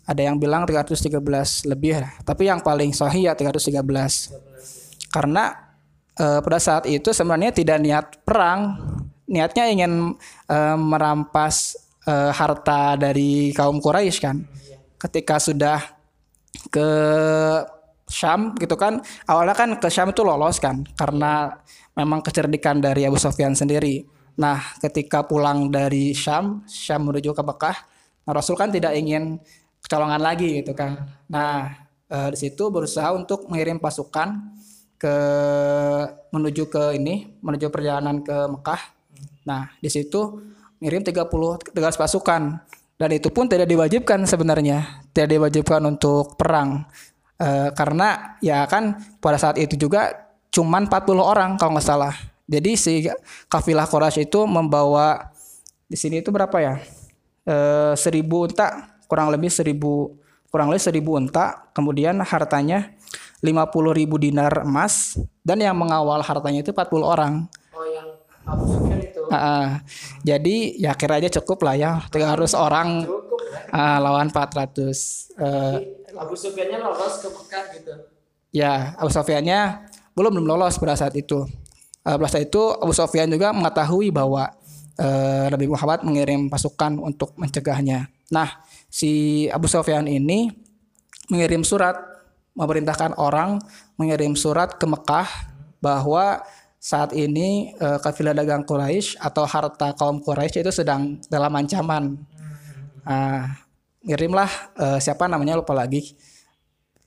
ada 0.04 0.20
yang 0.20 0.40
bilang 0.40 0.64
313 0.64 1.12
lebih 1.68 2.04
tapi 2.24 2.48
yang 2.48 2.64
paling 2.64 2.96
sahih 2.96 3.28
ya 3.28 3.36
313 3.36 4.44
karena 5.14 5.64
eh, 6.18 6.40
pada 6.42 6.58
saat 6.58 6.84
itu 6.90 7.14
sebenarnya 7.14 7.54
tidak 7.54 7.78
niat 7.78 8.06
perang. 8.26 8.74
Niatnya 9.30 9.70
ingin 9.70 10.18
eh, 10.50 10.76
merampas 10.78 11.78
eh, 12.06 12.32
harta 12.34 12.98
dari 12.98 13.54
kaum 13.54 13.78
Quraisy 13.78 14.18
kan. 14.18 14.42
Ketika 14.98 15.38
sudah 15.38 15.78
ke 16.70 16.88
Syam 18.14 18.54
gitu 18.54 18.78
kan. 18.78 19.02
Awalnya 19.26 19.58
kan 19.58 19.74
ke 19.82 19.90
Syam 19.90 20.14
itu 20.14 20.22
lolos 20.22 20.62
kan 20.62 20.86
karena 20.94 21.50
memang 21.98 22.22
kecerdikan 22.22 22.78
dari 22.78 23.02
Abu 23.02 23.18
Sufyan 23.18 23.58
sendiri. 23.58 24.06
Nah 24.38 24.62
ketika 24.78 25.26
pulang 25.26 25.74
dari 25.74 26.14
Syam 26.14 26.62
Syam 26.70 27.10
menuju 27.10 27.34
ke 27.34 27.42
Mekah 27.42 27.76
nah, 28.22 28.32
Rasul 28.38 28.54
kan 28.54 28.70
tidak 28.70 28.94
ingin 28.94 29.42
kecolongan 29.82 30.22
lagi 30.22 30.62
gitu 30.62 30.78
kan. 30.78 31.02
Nah 31.26 31.74
eh, 32.06 32.28
di 32.30 32.38
situ 32.38 32.70
berusaha 32.70 33.10
untuk 33.10 33.50
mengirim 33.50 33.82
pasukan 33.82 34.54
ke 34.94 35.16
menuju 36.30 36.70
ke 36.70 36.94
ini 36.94 37.34
menuju 37.42 37.66
perjalanan 37.74 38.22
ke 38.22 38.46
Mekah. 38.46 38.82
Nah 39.42 39.74
di 39.82 39.90
situ 39.90 40.38
ngirim 40.78 41.02
30 41.02 41.74
13 41.74 41.74
pasukan. 41.98 42.42
Dan 42.94 43.10
itu 43.10 43.26
pun 43.34 43.50
tidak 43.50 43.66
diwajibkan 43.66 44.22
sebenarnya. 44.22 45.02
Tidak 45.10 45.26
diwajibkan 45.26 45.82
untuk 45.82 46.38
perang 46.38 46.86
Eh, 47.44 47.70
karena 47.76 48.40
ya 48.40 48.64
kan 48.64 48.96
pada 49.20 49.36
saat 49.36 49.60
itu 49.60 49.76
juga 49.76 50.32
cuman 50.48 50.88
40 50.88 51.20
orang 51.20 51.50
kalau 51.60 51.76
nggak 51.76 51.84
salah. 51.84 52.14
Jadi 52.48 52.72
si 52.80 52.92
kafilah 53.52 53.84
Quraisy 53.84 54.28
itu 54.28 54.48
membawa 54.48 55.28
di 55.84 55.96
sini 56.00 56.24
itu 56.24 56.32
berapa 56.32 56.56
ya? 56.56 56.80
Eh, 57.44 57.92
seribu 58.00 58.48
unta 58.48 58.96
kurang 59.04 59.28
lebih 59.28 59.52
seribu 59.52 60.16
kurang 60.48 60.72
lebih 60.72 60.88
seribu 60.88 61.20
unta. 61.20 61.68
Kemudian 61.76 62.16
hartanya 62.24 62.96
50 63.44 63.92
ribu 63.92 64.16
dinar 64.16 64.64
emas. 64.64 65.20
Dan 65.44 65.60
yang 65.60 65.76
mengawal 65.76 66.24
hartanya 66.24 66.64
itu 66.64 66.72
40 66.72 67.04
orang. 67.04 67.44
Oh 67.76 67.84
yang 67.84 68.08
itu. 69.04 69.20
Ah, 69.28 69.36
ah. 69.36 69.66
jadi 70.24 70.56
ya 70.76 70.92
kira 70.96 71.20
aja 71.20 71.28
cukup 71.40 71.64
lah 71.64 71.76
ya. 71.76 71.92
300 72.08 72.56
orang 72.56 73.04
ah, 73.70 73.98
lawan 74.00 74.28
400 74.30 75.34
Eh, 75.34 75.76
Abu 76.14 76.38
Sufyannya 76.38 76.78
lolos 76.78 77.18
ke 77.18 77.28
Mekah 77.28 77.64
gitu. 77.74 77.94
ya 78.54 78.94
Abu 78.94 79.10
Sofyannya 79.10 79.90
belum 80.14 80.38
belum 80.38 80.46
lolos 80.46 80.78
pada 80.78 80.94
saat 80.94 81.14
itu. 81.18 81.42
Eh, 82.06 82.14
pada 82.14 82.30
saat 82.30 82.46
itu 82.46 82.62
Abu 82.78 82.94
Sofyan 82.94 83.26
juga 83.26 83.50
mengetahui 83.50 84.14
bahwa 84.14 84.46
eh, 84.94 85.46
Nabi 85.50 85.66
Muhammad 85.66 86.06
mengirim 86.06 86.46
pasukan 86.46 87.02
untuk 87.02 87.34
mencegahnya. 87.34 88.06
Nah, 88.30 88.62
si 88.86 89.44
Abu 89.50 89.66
Sofyan 89.66 90.06
ini 90.06 90.50
mengirim 91.28 91.66
surat 91.66 91.98
memerintahkan 92.54 93.18
orang 93.18 93.58
mengirim 93.98 94.38
surat 94.38 94.78
ke 94.78 94.86
Mekah 94.86 95.26
bahwa 95.82 96.40
saat 96.78 97.16
ini 97.16 97.74
eh, 97.74 97.98
kafilah 97.98 98.36
dagang 98.36 98.62
Quraisy 98.62 99.18
atau 99.18 99.48
harta 99.48 99.96
kaum 99.96 100.20
Quraisy 100.22 100.62
itu 100.62 100.70
sedang 100.70 101.18
dalam 101.32 101.50
ancaman. 101.56 102.14
Ah, 103.04 103.64
ngirimlah 104.04 104.50
eh, 104.76 104.98
siapa 105.00 105.28
namanya 105.28 105.60
lupa 105.60 105.72
lagi. 105.76 106.16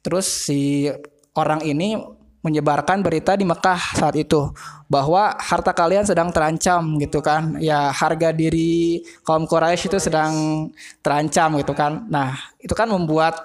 Terus 0.01 0.25
si 0.25 0.89
orang 1.38 1.62
ini 1.65 1.97
menyebarkan 2.45 3.03
berita 3.03 3.36
di 3.36 3.43
Mekah 3.43 3.97
saat 3.97 4.15
itu 4.15 4.55
bahwa 4.88 5.36
harta 5.36 5.75
kalian 5.75 6.07
sedang 6.07 6.31
terancam 6.31 6.95
gitu 7.01 7.19
kan. 7.19 7.60
Ya 7.60 7.91
harga 7.91 8.31
diri 8.31 9.03
kaum 9.27 9.43
Quraisy 9.43 9.91
itu 9.91 9.97
sedang 9.99 10.67
terancam 11.03 11.60
gitu 11.60 11.73
kan. 11.75 12.07
Nah, 12.07 12.39
itu 12.62 12.71
kan 12.71 12.88
membuat 12.89 13.36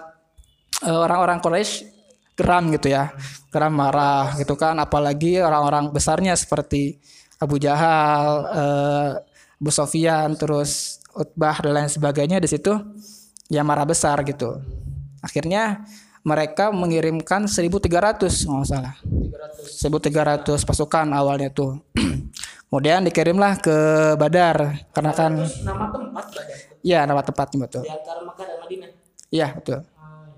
eh, 0.87 0.95
orang-orang 0.95 1.43
Quraisy 1.43 1.89
geram 2.39 2.71
gitu 2.73 2.95
ya. 2.95 3.11
Geram 3.53 3.75
marah 3.75 4.33
gitu 4.41 4.57
kan 4.57 4.79
apalagi 4.81 5.43
orang-orang 5.43 5.93
besarnya 5.93 6.33
seperti 6.39 6.97
Abu 7.43 7.59
Jahal, 7.59 8.47
eh, 8.55 9.11
Abu 9.59 9.71
Sofyan, 9.75 10.39
terus 10.39 11.02
Utbah 11.13 11.57
dan 11.61 11.73
lain 11.77 11.91
sebagainya 11.91 12.41
di 12.41 12.49
situ 12.49 12.73
ya 13.53 13.61
marah 13.61 13.85
besar 13.85 14.21
gitu. 14.25 14.61
Akhirnya 15.21 15.85
mereka 16.23 16.71
mengirimkan 16.71 17.51
1300 17.51 17.89
nggak 18.23 18.67
salah. 18.67 18.95
1300 19.03 20.69
pasukan 20.69 21.07
awalnya 21.13 21.51
tuh. 21.53 21.83
Kemudian 22.73 23.05
dikirimlah 23.05 23.61
ke 23.61 23.77
Badar 24.17 24.89
karena 24.97 25.13
kan 25.13 25.33
nama 25.61 25.93
tempat 25.93 26.25
Badar 26.33 26.73
ya 26.83 27.07
nama 27.07 27.23
tempatnya 27.23 27.69
betul. 27.69 27.83
di 27.87 27.93
antara 27.93 28.21
Mekah 28.25 28.45
dan 28.49 28.59
Madinah. 28.65 28.91
Iya 29.33 29.49
betul. 29.57 29.81
Ah, 29.97 30.29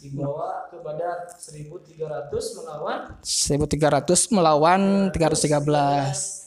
iya. 0.00 0.24
Dibawa 0.24 0.48
ke 0.68 0.76
Badar 0.80 1.16
1300 1.36 2.56
melawan 2.58 2.98
1300 3.20 4.34
melawan 4.34 4.80
313. 5.12 6.43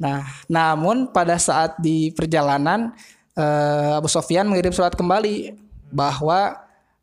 Nah, 0.00 0.26
namun 0.50 1.10
pada 1.10 1.38
saat 1.38 1.78
di 1.78 2.10
perjalanan 2.12 2.92
eh, 3.36 3.98
Abu 3.98 4.08
Sofyan 4.08 4.48
mengirim 4.48 4.72
surat 4.74 4.92
kembali 4.96 5.54
bahwa 5.92 6.56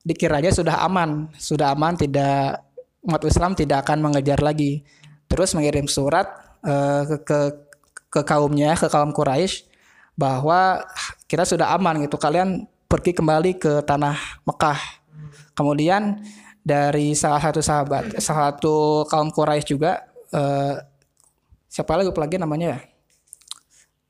dikiranya 0.04 0.50
sudah 0.50 0.82
aman, 0.84 1.30
sudah 1.38 1.76
aman 1.76 1.96
tidak 1.96 2.66
umat 3.06 3.22
Islam 3.24 3.54
tidak 3.56 3.88
akan 3.88 4.04
mengejar 4.04 4.40
lagi. 4.42 4.84
Terus 5.30 5.54
mengirim 5.54 5.86
surat 5.86 6.28
eh, 6.66 7.04
ke, 7.06 7.18
ke 7.24 7.40
ke 8.10 8.22
kaumnya, 8.26 8.74
ke 8.74 8.90
kaum 8.90 9.14
Quraisy 9.14 9.70
bahwa 10.18 10.84
kita 11.30 11.46
sudah 11.46 11.72
aman 11.78 12.04
gitu. 12.04 12.18
Kalian 12.18 12.66
pergi 12.90 13.14
kembali 13.14 13.56
ke 13.62 13.86
tanah 13.86 14.18
Mekah. 14.44 14.82
Kemudian 15.54 16.20
dari 16.66 17.14
salah 17.14 17.40
satu 17.40 17.62
sahabat, 17.62 18.18
salah 18.20 18.52
satu 18.52 19.06
kaum 19.08 19.30
Quraisy 19.30 19.78
juga 19.78 20.04
eh, 20.34 20.76
siapa 21.70 21.94
lagi 21.96 22.10
lagi 22.10 22.36
namanya 22.42 22.76
ya? 22.76 22.80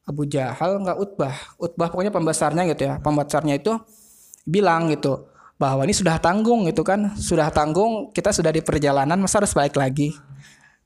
Abu 0.10 0.26
Jahal 0.26 0.82
nggak 0.82 0.98
Utbah. 0.98 1.36
Utbah 1.62 1.88
pokoknya 1.94 2.10
pembesarnya 2.10 2.66
gitu 2.74 2.90
ya. 2.90 2.98
Pembesarnya 2.98 3.62
itu 3.62 3.78
bilang 4.48 4.90
gitu 4.90 5.30
bahwa 5.62 5.86
ini 5.86 5.94
sudah 5.94 6.18
tanggung 6.18 6.66
gitu 6.66 6.82
kan. 6.82 7.14
Sudah 7.14 7.54
tanggung, 7.54 8.10
kita 8.10 8.34
sudah 8.34 8.50
di 8.50 8.66
perjalanan 8.66 9.22
masa 9.22 9.44
harus 9.44 9.54
balik 9.54 9.78
lagi. 9.78 10.18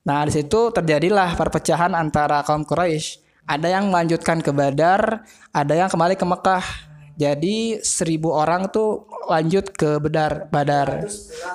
Nah, 0.03 0.27
di 0.27 0.36
situ 0.36 0.75
terjadilah 0.75 1.39
perpecahan 1.39 1.95
antara 1.95 2.43
kaum 2.43 2.67
Quraisy. 2.67 3.23
Ada 3.47 3.79
yang 3.79 3.88
melanjutkan 3.91 4.43
ke 4.43 4.51
Badar, 4.51 5.23
ada 5.55 5.73
yang 5.75 5.88
kembali 5.88 6.19
ke 6.19 6.25
Mekah. 6.27 6.65
Jadi 7.13 7.78
seribu 7.86 8.34
orang 8.34 8.73
tuh 8.73 9.06
lanjut 9.30 9.69
ke 9.69 10.02
Badar, 10.02 10.49
Badar. 10.49 11.06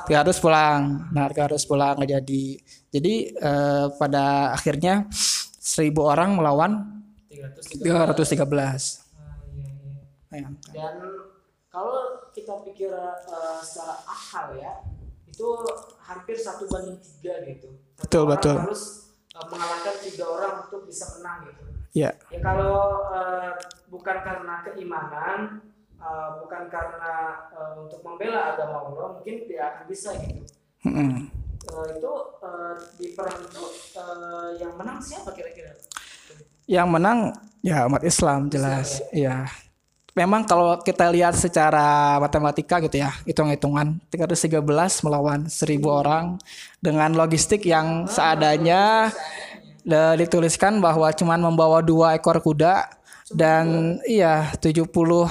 300 0.06 0.38
pulang. 0.38 1.10
Nah, 1.10 1.26
300 1.26 1.58
pulang 1.66 1.98
nggak 1.98 2.10
jadi. 2.22 2.44
Jadi 2.88 3.14
eh, 3.34 3.86
pada 3.98 4.54
akhirnya 4.54 5.10
seribu 5.58 6.06
orang 6.06 6.38
melawan 6.38 7.02
300 7.28 7.74
313. 7.74 8.46
Ah, 8.48 8.78
iya, 9.52 9.66
iya. 9.66 10.02
Bayangkan. 10.30 10.72
Dan 10.72 10.94
kalau 11.68 12.22
kita 12.30 12.54
pikir 12.64 12.94
eh, 12.94 13.58
secara 13.66 13.98
akal 14.06 14.56
ya, 14.56 14.72
itu 15.26 15.48
hampir 16.00 16.36
satu 16.38 16.64
banding 16.70 16.98
tiga 17.02 17.44
gitu. 17.44 17.68
Satu 17.98 18.02
Betul, 18.06 18.22
orang 18.24 18.30
betul. 18.32 18.56
Harus 18.62 18.82
eh, 19.34 19.46
mengalahkan 19.50 19.94
tiga 20.06 20.24
orang 20.24 20.52
untuk 20.64 20.80
bisa 20.86 21.04
menang 21.18 21.50
gitu. 21.50 21.62
Ya, 21.96 22.10
Ya 22.32 22.40
kalau 22.40 22.76
eh, 23.12 23.27
bukan 23.88 24.16
karena 24.24 24.54
keimanan, 24.64 25.64
eh, 25.98 26.30
bukan 26.44 26.62
karena 26.68 27.14
eh, 27.52 27.72
untuk 27.80 28.00
membela 28.04 28.54
agama 28.54 28.88
Allah, 28.88 29.06
mungkin 29.18 29.48
tidak 29.48 29.64
akan 29.74 29.84
bisa 29.88 30.10
gitu. 30.22 30.42
mm-mm. 30.86 31.28
Eh, 31.68 31.88
itu 32.00 32.12
eh, 32.40 32.74
di 32.96 33.06
perang 33.12 33.40
itu 33.44 33.64
eh, 33.98 34.48
yang 34.62 34.72
menang 34.78 34.98
siapa 35.02 35.30
kira-kira? 35.34 35.74
yang 36.68 36.92
menang 36.92 37.32
ya 37.64 37.88
umat 37.88 38.04
Islam 38.04 38.52
jelas. 38.52 39.00
Ya. 39.10 39.48
Memang 40.12 40.44
kalau 40.44 40.76
kita 40.82 41.08
lihat 41.14 41.32
secara 41.38 42.18
matematika 42.18 42.82
gitu 42.82 42.98
ya, 42.98 43.14
hitung-hitungan 43.24 44.02
313 44.10 44.60
melawan 45.06 45.46
1000 45.46 45.78
orang 45.86 46.36
dengan 46.82 47.14
logistik 47.14 47.62
yang 47.64 48.04
seadanya 48.10 49.14
dan 49.86 50.18
dituliskan 50.18 50.82
bahwa 50.82 51.08
cuman 51.14 51.38
membawa 51.38 51.80
dua 51.80 52.18
ekor 52.18 52.42
kuda 52.42 52.97
dan 53.32 53.98
iya 54.04 54.52
70 54.56 54.88
80 54.88 55.28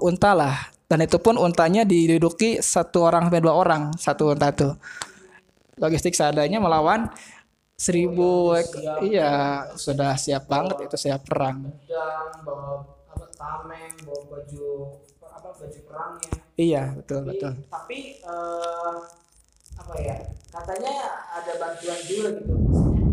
unta 0.00 0.32
lah. 0.32 0.56
Dan 0.88 1.04
itu 1.04 1.20
pun 1.20 1.36
untanya 1.36 1.84
diduduki 1.84 2.64
satu 2.64 3.04
orang 3.04 3.28
sampai 3.28 3.44
dua 3.44 3.52
orang 3.52 3.92
satu 3.92 4.32
unta 4.32 4.48
tuh 4.56 4.72
logistik 5.76 6.16
seadanya 6.16 6.58
melawan 6.58 7.12
seribu 7.76 8.56
ek- 8.56 9.04
iya 9.04 9.62
sudah 9.76 10.16
siap 10.16 10.48
banget 10.48 10.88
itu 10.88 10.96
siap 10.96 11.28
perang. 11.28 11.68
Pedang 11.84 12.40
bawa 12.40 12.82
apa 13.12 13.26
tameng 13.36 13.92
bawa 14.02 14.22
baju 14.32 14.68
apa 15.22 15.48
baju 15.54 15.80
perangnya. 15.86 16.30
Iya 16.58 16.82
betul 16.96 17.20
Jadi, 17.22 17.28
betul. 17.30 17.52
tapi 17.68 17.98
eh, 18.18 18.94
apa 19.78 19.94
ya 20.00 20.16
katanya 20.50 20.94
ada 21.36 21.52
bantuan 21.60 22.00
juga 22.08 22.28
gitu 22.34 22.52
maksudnya 22.58 23.04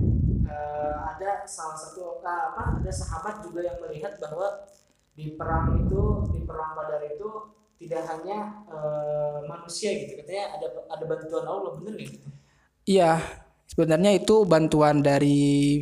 eh, 0.46 0.96
ada 1.16 1.44
salah 1.50 1.78
satu 1.78 2.22
eh, 2.22 2.44
apa 2.54 2.82
ada 2.82 2.92
sahabat 2.92 3.42
juga 3.44 3.66
yang 3.66 3.78
melihat 3.82 4.16
bahwa 4.22 4.66
di 5.16 5.34
perang 5.36 5.80
itu 5.80 6.02
di 6.32 6.40
perang 6.44 6.76
Badar 6.78 7.02
itu 7.08 7.30
tidak 7.82 8.04
hanya 8.08 8.66
eh, 8.70 9.38
manusia 9.50 9.90
gitu 9.94 10.22
katanya 10.22 10.56
ada 10.56 10.68
ada 10.90 11.04
bantuan 11.04 11.46
Allah 11.46 11.72
bener 11.82 11.94
nih 11.98 12.08
gitu. 12.16 12.28
iya 12.88 13.20
sebenarnya 13.68 14.12
itu 14.16 14.46
bantuan 14.46 15.02
dari 15.02 15.82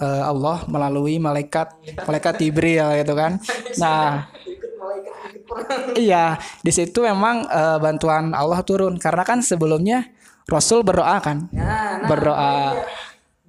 Allah 0.00 0.64
melalui 0.64 1.20
malaikat 1.20 1.76
malaikat 2.08 2.40
Jibril 2.40 2.88
gitu 3.04 3.12
kan 3.12 3.36
nah 3.84 4.32
Iya, 5.98 6.38
di 6.62 6.72
situ 6.72 7.02
memang 7.04 7.46
eh, 7.46 7.78
bantuan 7.82 8.32
Allah 8.32 8.60
turun 8.62 8.96
karena 8.96 9.22
kan 9.26 9.42
sebelumnya 9.42 10.06
Rasul 10.50 10.82
berdoa 10.82 11.18
kan. 11.22 11.46
nah, 11.54 12.02
nah 12.02 12.08
Berdoa. 12.10 12.54
iya. 12.74 12.84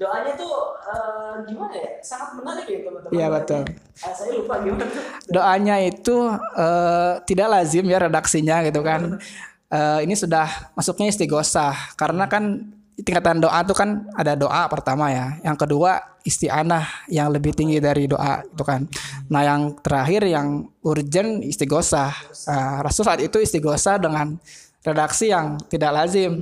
Doanya 0.02 0.34
tuh 0.34 0.54
eh, 0.82 1.34
gimana 1.46 1.74
ya 1.78 1.90
sangat 2.02 2.34
menarik 2.34 2.66
ya 2.66 2.80
teman-teman 2.82 3.14
Iya, 3.14 3.28
betul. 3.30 3.62
Ah, 4.02 4.14
saya 4.18 4.32
lupa 4.34 4.58
gimana 4.66 4.86
tuh 4.90 5.04
Doanya 5.30 5.76
itu 5.86 6.18
eh, 6.58 7.14
tidak 7.30 7.48
lazim 7.54 7.86
ya 7.86 7.98
redaksinya 8.02 8.66
gitu 8.66 8.82
kan. 8.82 9.22
Eh, 9.70 10.00
ini 10.10 10.18
sudah 10.18 10.74
masuknya 10.74 11.14
istighosah 11.14 11.94
karena 11.94 12.26
kan 12.26 12.74
tingkatan 12.98 13.46
doa 13.46 13.62
itu 13.62 13.78
kan 13.78 14.10
ada 14.18 14.34
doa 14.34 14.66
pertama 14.74 15.14
ya. 15.14 15.38
Yang 15.46 15.70
kedua 15.70 16.02
isti'anah 16.26 17.06
yang 17.06 17.30
lebih 17.30 17.54
tinggi 17.54 17.78
dari 17.78 18.10
doa 18.10 18.42
itu 18.42 18.64
kan. 18.66 18.90
Nah, 19.30 19.46
yang 19.46 19.78
terakhir 19.86 20.26
yang 20.26 20.66
urgent 20.82 21.46
istighosah. 21.46 22.10
Nah, 22.50 22.82
Rasul 22.82 23.06
saat 23.06 23.22
itu 23.22 23.38
istighosah 23.38 24.02
dengan 24.02 24.34
redaksi 24.82 25.30
yang 25.30 25.62
tidak 25.70 25.94
lazim 25.94 26.42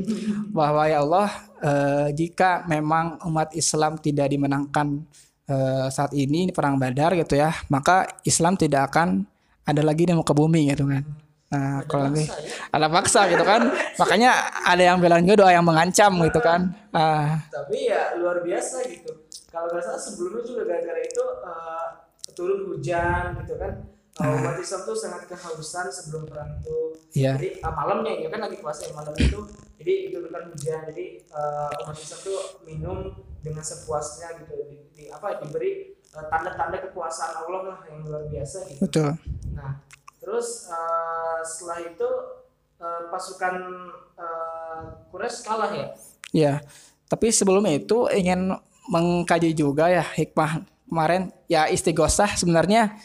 bahwa 0.56 0.88
ya 0.88 1.04
Allah 1.04 1.28
eh, 1.60 2.08
jika 2.16 2.66
memang 2.66 3.22
umat 3.28 3.54
Islam 3.56 4.00
tidak 4.00 4.32
dimenangkan 4.32 5.04
eh, 5.48 5.88
saat 5.92 6.12
ini 6.16 6.50
perang 6.52 6.80
Badar 6.80 7.16
gitu 7.16 7.38
ya, 7.38 7.54
maka 7.70 8.08
Islam 8.26 8.56
tidak 8.56 8.92
akan 8.94 9.24
ada 9.64 9.82
lagi 9.86 10.10
di 10.10 10.14
muka 10.18 10.34
bumi 10.34 10.72
gitu 10.74 10.90
kan. 10.90 11.04
Nah, 11.50 11.82
kalau 11.90 12.14
lebih 12.14 12.30
ada 12.70 12.88
paksa 12.94 13.26
gitu 13.26 13.42
kan. 13.42 13.74
Makanya 13.98 14.54
ada 14.70 14.84
yang 14.86 15.02
bilang 15.02 15.26
juga 15.26 15.46
doa 15.46 15.52
yang 15.54 15.66
mengancam 15.66 16.14
gitu 16.22 16.40
kan. 16.42 16.70
Nah, 16.94 17.42
tapi 17.50 17.90
ya 17.90 18.14
luar 18.22 18.46
biasa 18.46 18.86
gitu 18.86 19.30
kalau 19.50 19.68
nggak 19.74 19.84
salah 19.84 20.02
sebelumnya 20.02 20.44
juga 20.46 20.62
gara-gara 20.70 21.02
itu 21.02 21.26
eh, 21.26 21.88
turun 22.38 22.60
hujan 22.70 23.24
gitu 23.44 23.54
kan 23.58 23.74
Eh, 24.20 24.36
umat 24.36 24.56
Islam 24.56 24.82
tuh 24.84 24.94
sangat 24.94 25.24
kehausan 25.26 25.88
sebelum 25.88 26.28
perang 26.28 26.60
itu 26.60 26.78
Iya. 27.16 27.34
jadi 27.36 27.50
eh, 27.58 27.72
malamnya 27.72 28.14
ya 28.16 28.28
kan 28.28 28.40
lagi 28.42 28.58
puasa 28.58 28.86
ya 28.86 28.94
malam 28.94 29.16
itu 29.16 29.40
jadi 29.76 29.94
itu 30.08 30.18
kan 30.26 30.44
hujan 30.46 30.80
jadi 30.88 31.06
eh, 31.24 31.72
umat 31.82 31.96
Islam 31.96 32.20
tuh 32.22 32.40
minum 32.64 32.98
dengan 33.40 33.64
sepuasnya 33.64 34.36
gitu 34.38 34.56
di, 34.68 34.78
di- 34.92 35.08
apa 35.08 35.40
diberi 35.40 35.72
eh, 35.96 36.26
tanda-tanda 36.28 36.84
kekuasaan 36.84 37.34
Allah 37.40 37.62
lah 37.66 37.80
yang 37.88 38.04
luar 38.04 38.28
biasa 38.28 38.68
gitu 38.68 38.82
betul. 38.84 39.10
Nah, 39.52 39.80
terus 40.18 40.68
eh, 40.68 41.40
setelah 41.42 41.80
itu 41.82 42.10
eh, 42.78 43.02
pasukan 43.08 43.56
eh, 44.16 44.80
Quraisy 45.08 45.40
kalah 45.42 45.72
ya. 45.72 45.88
Iya. 46.30 46.54
Tapi 47.08 47.32
sebelum 47.32 47.66
itu 47.66 48.06
ingin 48.12 48.54
mengkaji 48.86 49.54
juga 49.54 49.88
ya 49.88 50.04
hikmah 50.04 50.62
kemarin 50.86 51.30
ya 51.46 51.66
istighosah 51.66 52.36
sebenarnya 52.36 52.98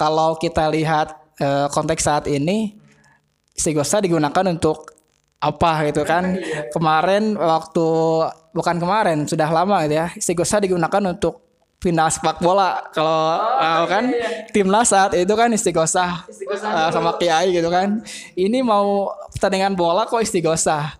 kalau 0.00 0.40
kita 0.40 0.72
lihat 0.72 1.12
eh, 1.36 1.68
konteks 1.68 2.00
saat 2.00 2.24
ini 2.24 2.72
istighosah 3.52 4.00
digunakan 4.00 4.48
untuk 4.48 4.96
apa 5.40 5.84
gitu 5.92 6.08
kan? 6.08 6.40
Kemarin 6.72 7.36
waktu 7.36 7.88
bukan 8.56 8.80
kemarin 8.80 9.28
sudah 9.28 9.52
lama 9.52 9.84
gitu 9.84 10.00
ya. 10.00 10.08
Istighosah 10.16 10.64
digunakan 10.64 11.12
untuk 11.12 11.44
final 11.84 12.08
sepak 12.08 12.40
bola. 12.40 12.88
Kalau 12.96 13.36
tahu 13.60 13.84
kan 13.88 14.04
timnas 14.56 14.88
saat 14.88 15.12
itu 15.16 15.32
kan 15.36 15.52
istighosah 15.52 16.24
Istighosah 16.32 16.70
eh, 16.72 16.90
sama 16.96 17.20
kiai 17.20 17.52
gitu 17.52 17.68
kan. 17.68 18.00
Ini 18.32 18.64
mau 18.64 19.12
pertandingan 19.36 19.76
bola 19.76 20.08
kok 20.08 20.24
istighosah 20.24 20.96
Oh, 20.96 20.99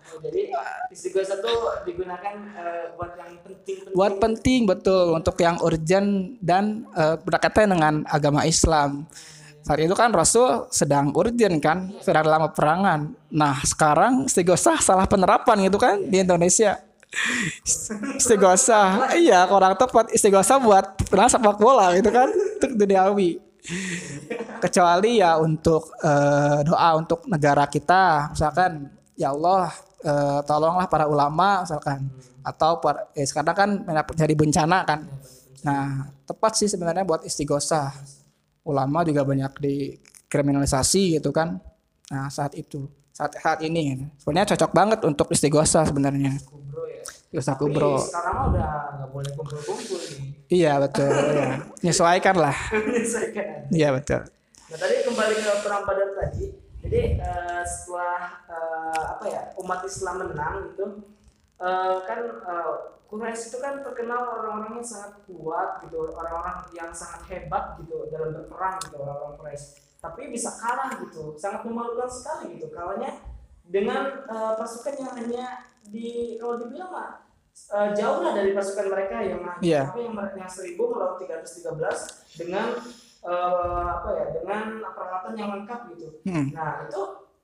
istighosah 0.91 1.39
tuh 1.39 1.87
digunakan 1.87 2.35
eh, 2.35 2.91
buat 2.99 3.15
yang 3.15 3.39
penting-penting. 3.39 3.95
buat 3.95 4.13
penting 4.19 4.61
betul 4.67 5.15
untuk 5.15 5.39
yang 5.39 5.55
urgent 5.63 6.35
dan 6.43 6.83
eh, 6.91 7.15
berkaitan 7.23 7.71
dengan 7.71 8.03
agama 8.11 8.43
Islam. 8.43 9.07
Saat 9.61 9.77
itu 9.77 9.93
kan 9.93 10.09
Rasul 10.11 10.67
sedang 10.73 11.13
urgent 11.15 11.61
kan, 11.63 11.93
sedang 12.03 12.27
dalam 12.27 12.49
peperangan. 12.51 12.99
Nah 13.31 13.55
sekarang 13.63 14.27
istighosah 14.27 14.81
salah 14.83 15.07
penerapan 15.07 15.69
gitu 15.69 15.79
kan 15.79 16.01
di 16.01 16.19
Indonesia. 16.19 16.81
Istighosah, 18.17 19.15
iya 19.19 19.43
kurang 19.47 19.75
tepat 19.75 20.15
istighosah 20.15 20.57
buat 20.63 20.95
pernah 21.07 21.27
sepak 21.27 21.59
bola 21.59 21.91
gitu 21.95 22.07
kan, 22.07 22.31
untuk 22.31 22.71
duniawi. 22.79 23.39
Kecuali 24.63 25.21
ya 25.21 25.37
untuk 25.37 25.93
eh, 26.01 26.59
doa 26.65 26.89
untuk 26.97 27.27
negara 27.29 27.67
kita, 27.67 28.33
misalkan 28.33 28.89
ya 29.13 29.29
Allah 29.35 29.69
eh, 30.01 30.39
tolonglah 30.45 30.87
para 30.89 31.05
ulama 31.05 31.61
misalkan 31.63 32.09
atau 32.41 32.81
para, 32.81 33.09
eh, 33.13 33.25
sekarang 33.25 33.55
kan 33.55 33.69
jadi 34.17 34.33
bencana 34.33 34.83
kan. 34.85 35.05
Nah 35.61 36.09
tepat 36.25 36.57
sih 36.57 36.69
sebenarnya 36.69 37.05
buat 37.05 37.21
istighosah. 37.25 37.93
Ulama 38.61 39.01
juga 39.01 39.25
banyak 39.25 39.57
dikriminalisasi 39.57 41.17
gitu 41.17 41.33
kan. 41.33 41.57
Nah 42.13 42.29
saat 42.29 42.53
itu 42.57 42.85
saat 43.11 43.35
saat 43.37 43.59
ini 43.61 43.93
gitu. 43.93 44.05
sebenarnya 44.23 44.55
cocok 44.55 44.71
banget 44.73 44.99
untuk 45.05 45.27
istighosah 45.29 45.85
sebenarnya. 45.85 46.37
Kubro 46.45 46.85
ya. 46.89 47.01
Istighosah 47.05 47.55
Tapi 47.57 47.63
kubro. 47.65 47.91
sekarang 48.01 48.37
udah 48.53 48.69
nggak 48.97 49.09
boleh 49.13 49.31
kumpul-kumpul 49.37 49.99
nih. 50.01 50.21
Iya 50.51 50.73
betul. 50.83 51.09
ya. 51.09 51.49
Menyesuaikan 51.81 52.35
lah. 52.37 52.57
Menyesuaikan. 52.73 53.45
Iya 53.71 53.89
betul. 53.95 54.21
Nah 54.71 54.77
tadi 54.79 54.93
kembali 55.03 55.33
ke 55.35 55.51
perang 55.63 55.83
Badar 55.83 56.09
tadi. 56.15 56.45
Jadi 56.91 57.23
eh, 57.23 57.63
setelah 57.63 58.43
eh, 58.51 59.03
apa 59.15 59.23
ya 59.23 59.41
umat 59.63 59.79
Islam 59.87 60.27
menang 60.27 60.75
gitu, 60.75 60.85
eh, 61.55 61.95
kan 62.03 62.19
eh, 62.43 62.73
Quraisy 63.07 63.51
itu 63.51 63.57
kan 63.63 63.79
terkenal 63.79 64.23
orang-orang 64.27 64.79
yang 64.79 64.87
sangat 64.87 65.23
kuat 65.23 65.83
gitu, 65.87 66.11
orang-orang 66.11 66.67
yang 66.75 66.91
sangat 66.91 67.23
hebat 67.31 67.79
gitu 67.79 68.11
dalam 68.11 68.35
berperang 68.35 68.75
gitu 68.83 68.99
orang-orang 68.99 69.39
Quraisy. 69.39 69.79
Tapi 70.03 70.35
bisa 70.35 70.51
kalah 70.59 70.99
gitu, 70.99 71.39
sangat 71.39 71.63
memalukan 71.63 72.11
sekali 72.11 72.59
gitu. 72.59 72.67
Kalahnya 72.75 73.23
dengan 73.63 74.27
eh, 74.27 74.53
pasukan 74.59 74.95
yang 74.99 75.15
hanya 75.15 75.45
di 75.87 76.35
kalau 76.43 76.59
dibilang 76.59 76.91
mah 76.91 77.09
eh, 77.71 77.89
jauh 77.95 78.19
lah 78.19 78.35
dari 78.35 78.51
pasukan 78.51 78.91
mereka 78.91 79.23
yang 79.23 79.39
Iya. 79.63 79.87
apa 79.87 79.95
yang 79.95 80.11
yang 80.35 80.51
seribu 80.51 80.91
melawan 80.91 81.15
313 81.23 82.35
dengan 82.35 82.67
eh, 83.21 83.85
apa 83.87 84.09
ya 84.11 84.25
dengan 84.33 84.63
peralatan 84.91 85.33
yang 85.37 85.49
lengkap 85.55 85.79
gitu. 85.93 86.07
Hmm. 86.25 86.49
Nah 86.51 86.85
itu 86.85 87.01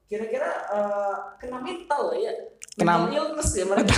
kira-kira 0.08 0.50
eh, 0.70 1.16
kena 1.38 1.60
mental 1.60 2.14
ya. 2.16 2.34
Kena- 2.78 3.06
Mental 3.06 3.14
illness 3.14 3.50
ya 3.54 3.66
mereka. 3.66 3.94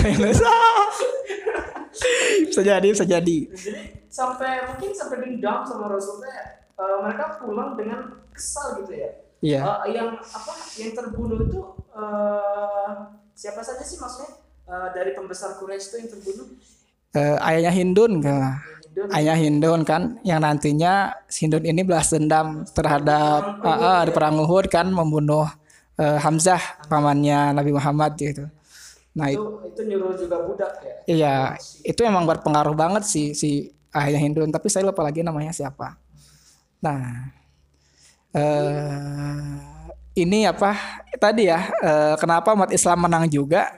bisa 2.48 2.60
jadi, 2.62 2.86
bisa 2.90 3.04
jadi. 3.04 3.38
Jadi 3.52 3.82
sampai 4.10 4.66
mungkin 4.66 4.90
sampai 4.90 5.16
dendam 5.20 5.62
sama 5.62 5.86
Rasulnya 5.88 6.64
eh, 6.74 6.96
mereka 7.02 7.38
pulang 7.38 7.76
dengan 7.76 8.24
kesal 8.32 8.82
gitu 8.82 8.92
ya. 8.94 9.10
Iya. 9.40 9.60
Eh, 9.86 9.96
yang 9.96 10.16
apa 10.16 10.52
yang 10.76 10.92
terbunuh 10.92 11.44
itu 11.44 11.60
eh, 11.92 12.92
siapa 13.32 13.60
saja 13.60 13.82
sih 13.82 13.96
maksudnya 13.96 14.40
Eh, 14.70 14.88
dari 14.94 15.10
pembesar 15.18 15.58
Quraisy 15.58 15.82
itu 15.82 15.96
yang 15.98 16.08
terbunuh? 16.14 16.46
Eh, 17.10 17.36
ayahnya 17.42 17.74
Hindun 17.74 18.22
kan. 18.22 18.54
Ayah 19.14 19.38
Hindun 19.38 19.86
kan 19.86 20.18
yang 20.26 20.42
nantinya 20.42 21.14
si 21.30 21.46
Hindun 21.46 21.62
ini 21.62 21.86
balas 21.86 22.10
dendam 22.10 22.66
terhadap 22.74 23.62
ah, 23.62 23.70
ah, 23.70 24.00
di 24.02 24.10
perang 24.10 24.36
Uhud 24.42 24.66
kan 24.66 24.90
membunuh 24.90 25.46
eh, 25.94 26.18
Hamzah 26.18 26.58
pamannya 26.90 27.54
Nabi 27.54 27.70
Muhammad 27.70 28.18
gitu. 28.18 28.50
Nah, 29.14 29.26
itu 29.30 29.42
itu 29.66 29.80
nyuruh 29.86 30.14
juga 30.14 30.36
budak 30.42 30.72
ya. 30.82 30.94
Iya, 31.06 31.34
itu 31.82 32.00
emang 32.06 32.26
berpengaruh 32.26 32.74
banget 32.74 33.06
sih 33.06 33.34
si 33.34 33.70
ayahnya 33.90 34.20
Hindun, 34.22 34.50
tapi 34.54 34.70
saya 34.70 34.86
lupa 34.86 35.02
lagi 35.02 35.22
namanya 35.26 35.50
siapa. 35.50 35.98
Nah, 36.82 37.30
eh 38.34 39.70
ini 40.18 40.46
apa 40.46 40.74
tadi 41.18 41.46
ya? 41.46 41.70
eh, 41.82 42.14
kenapa 42.18 42.54
umat 42.54 42.70
Islam 42.74 43.06
menang 43.06 43.26
juga? 43.30 43.70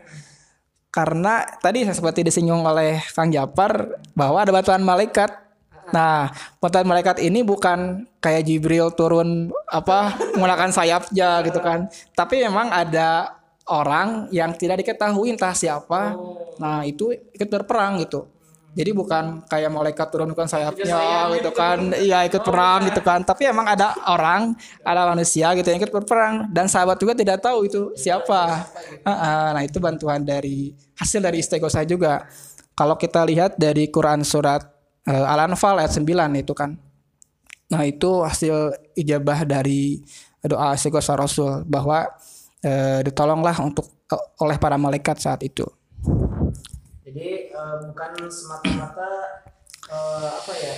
Karena 0.93 1.41
tadi 1.65 1.89
seperti 1.89 2.21
disinggung 2.21 2.69
oleh 2.69 3.01
Kang 3.17 3.33
Japar 3.33 3.97
bahwa 4.13 4.45
ada 4.45 4.53
bantuan 4.53 4.85
malaikat. 4.85 5.33
Nah, 5.89 6.29
bantuan 6.61 6.85
malaikat 6.85 7.17
ini 7.25 7.41
bukan 7.41 8.05
kayak 8.21 8.45
Jibril 8.45 8.93
turun 8.93 9.49
apa 9.73 10.13
menggunakan 10.37 10.69
sayapnya 10.69 11.41
gitu 11.49 11.65
kan. 11.65 11.89
Tapi 12.13 12.45
memang 12.45 12.69
ada 12.69 13.41
orang 13.73 14.29
yang 14.29 14.53
tidak 14.53 14.85
diketahui 14.85 15.33
entah 15.33 15.57
siapa. 15.57 16.13
Nah, 16.61 16.85
itu 16.85 17.17
ikut 17.33 17.49
berperang 17.49 17.97
gitu. 18.05 18.29
Jadi 18.73 18.91
bukan 18.97 19.45
kayak 19.45 19.69
malaikat 19.69 20.09
turun 20.09 20.33
bukan 20.33 20.49
sayapnya 20.49 21.29
gitu 21.37 21.53
kan. 21.53 21.93
Iya, 21.93 22.25
ikut 22.25 22.41
perang 22.41 22.89
gitu 22.89 23.05
kan. 23.05 23.21
Tapi 23.21 23.45
emang 23.45 23.69
ada 23.69 23.93
orang, 24.09 24.57
ada 24.81 25.13
manusia 25.13 25.53
gitu 25.53 25.69
yang 25.69 25.77
ikut 25.77 25.93
berperang 25.93 26.49
dan 26.49 26.73
sahabat 26.73 26.97
juga 26.97 27.13
tidak 27.13 27.45
tahu 27.45 27.69
itu 27.69 27.93
siapa. 27.93 28.65
Nah, 29.05 29.61
itu 29.61 29.77
bantuan 29.77 30.25
dari 30.25 30.73
hasil 30.97 31.21
dari 31.21 31.45
istighosah 31.45 31.85
juga. 31.85 32.25
Kalau 32.73 32.97
kita 32.97 33.29
lihat 33.29 33.61
dari 33.61 33.93
Quran 33.93 34.25
surat 34.25 34.65
uh, 35.05 35.33
Al-Anfal 35.37 35.85
ayat 35.85 35.93
9 35.93 36.09
itu 36.41 36.57
kan. 36.57 36.73
Nah, 37.69 37.83
itu 37.85 38.25
hasil 38.25 38.73
ijabah 38.97 39.45
dari 39.45 40.01
doa 40.41 40.73
istighosah 40.73 41.17
Rasul 41.21 41.53
bahwa 41.69 42.09
uh, 42.65 43.01
ditolonglah 43.05 43.61
untuk 43.61 43.85
uh, 44.09 44.45
oleh 44.45 44.57
para 44.57 44.81
malaikat 44.81 45.21
saat 45.21 45.45
itu. 45.45 45.69
Jadi 47.13 47.53
uh, 47.53 47.77
bukan 47.93 48.25
semata-mata 48.33 49.45
uh, 49.93 50.33
apa 50.33 50.53
ya 50.57 50.75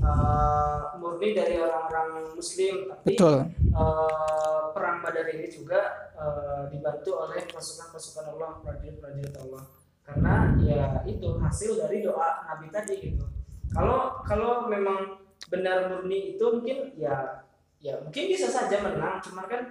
uh, 0.00 0.96
murni 0.96 1.36
dari 1.36 1.60
orang-orang 1.60 2.32
Muslim, 2.32 2.88
tapi 2.88 3.12
Betul. 3.12 3.44
Uh, 3.76 4.72
perang 4.72 5.04
Badar 5.04 5.28
ini 5.28 5.52
juga 5.52 6.12
uh, 6.16 6.64
dibantu 6.72 7.28
oleh 7.28 7.44
pasukan-pasukan 7.52 8.32
Allah, 8.32 8.50
prajurit-prajurit 8.64 9.36
Allah. 9.36 9.68
Karena 10.00 10.56
ya 10.64 11.04
itu 11.04 11.28
hasil 11.36 11.76
dari 11.76 12.00
doa 12.00 12.48
Nabi 12.48 12.72
tadi 12.72 13.12
gitu. 13.12 13.24
Kalau 13.68 14.24
kalau 14.24 14.64
memang 14.64 15.20
benar 15.52 15.92
murni 15.92 16.40
itu 16.40 16.44
mungkin 16.48 16.96
ya 16.96 17.44
ya 17.84 18.00
mungkin 18.00 18.32
bisa 18.32 18.48
saja 18.48 18.80
menang, 18.80 19.20
cuman 19.20 19.44
kan 19.44 19.62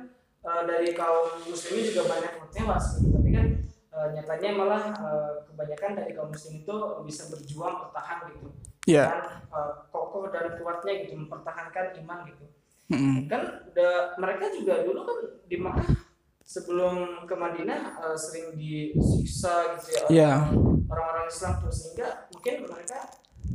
uh, 0.45 0.63
dari 0.69 0.93
kaum 0.93 1.49
muslimin 1.49 1.89
juga 1.89 2.13
banyak 2.13 2.31
yang 2.37 2.49
tewas 2.53 3.01
gitu. 3.01 3.09
Tapi 3.17 3.28
uh, 3.99 4.07
nyatanya 4.15 4.49
malah 4.55 4.83
uh, 4.95 5.31
kebanyakan 5.51 5.91
dari 5.99 6.15
kaum 6.15 6.31
muslim 6.31 6.63
itu 6.63 6.75
bisa 7.03 7.27
berjuang 7.27 7.75
bertahan 7.83 8.31
gitu 8.31 8.47
Iya. 8.87 9.05
dan 9.11 9.21
uh, 9.51 9.71
kokoh 9.91 10.31
dan 10.31 10.55
kuatnya 10.55 11.03
gitu 11.03 11.19
mempertahankan 11.19 11.99
iman 11.99 12.23
gitu 12.31 12.45
Mm-mm. 12.89 13.27
kan 13.29 13.67
udah 13.69 14.17
mereka 14.17 14.49
juga 14.55 14.81
dulu 14.81 15.03
kan 15.05 15.17
di 15.45 15.57
Makkah 15.59 15.89
sebelum 16.41 17.27
ke 17.29 17.35
Madinah 17.37 18.01
uh, 18.01 18.17
sering 18.17 18.57
disiksa 18.57 19.77
gitu 19.77 19.89
ya 19.93 20.01
Iya. 20.09 20.31
orang-orang 20.89 21.27
Islam 21.29 21.53
tuh 21.61 21.69
sehingga 21.69 22.25
mungkin 22.33 22.55
mereka 22.65 22.99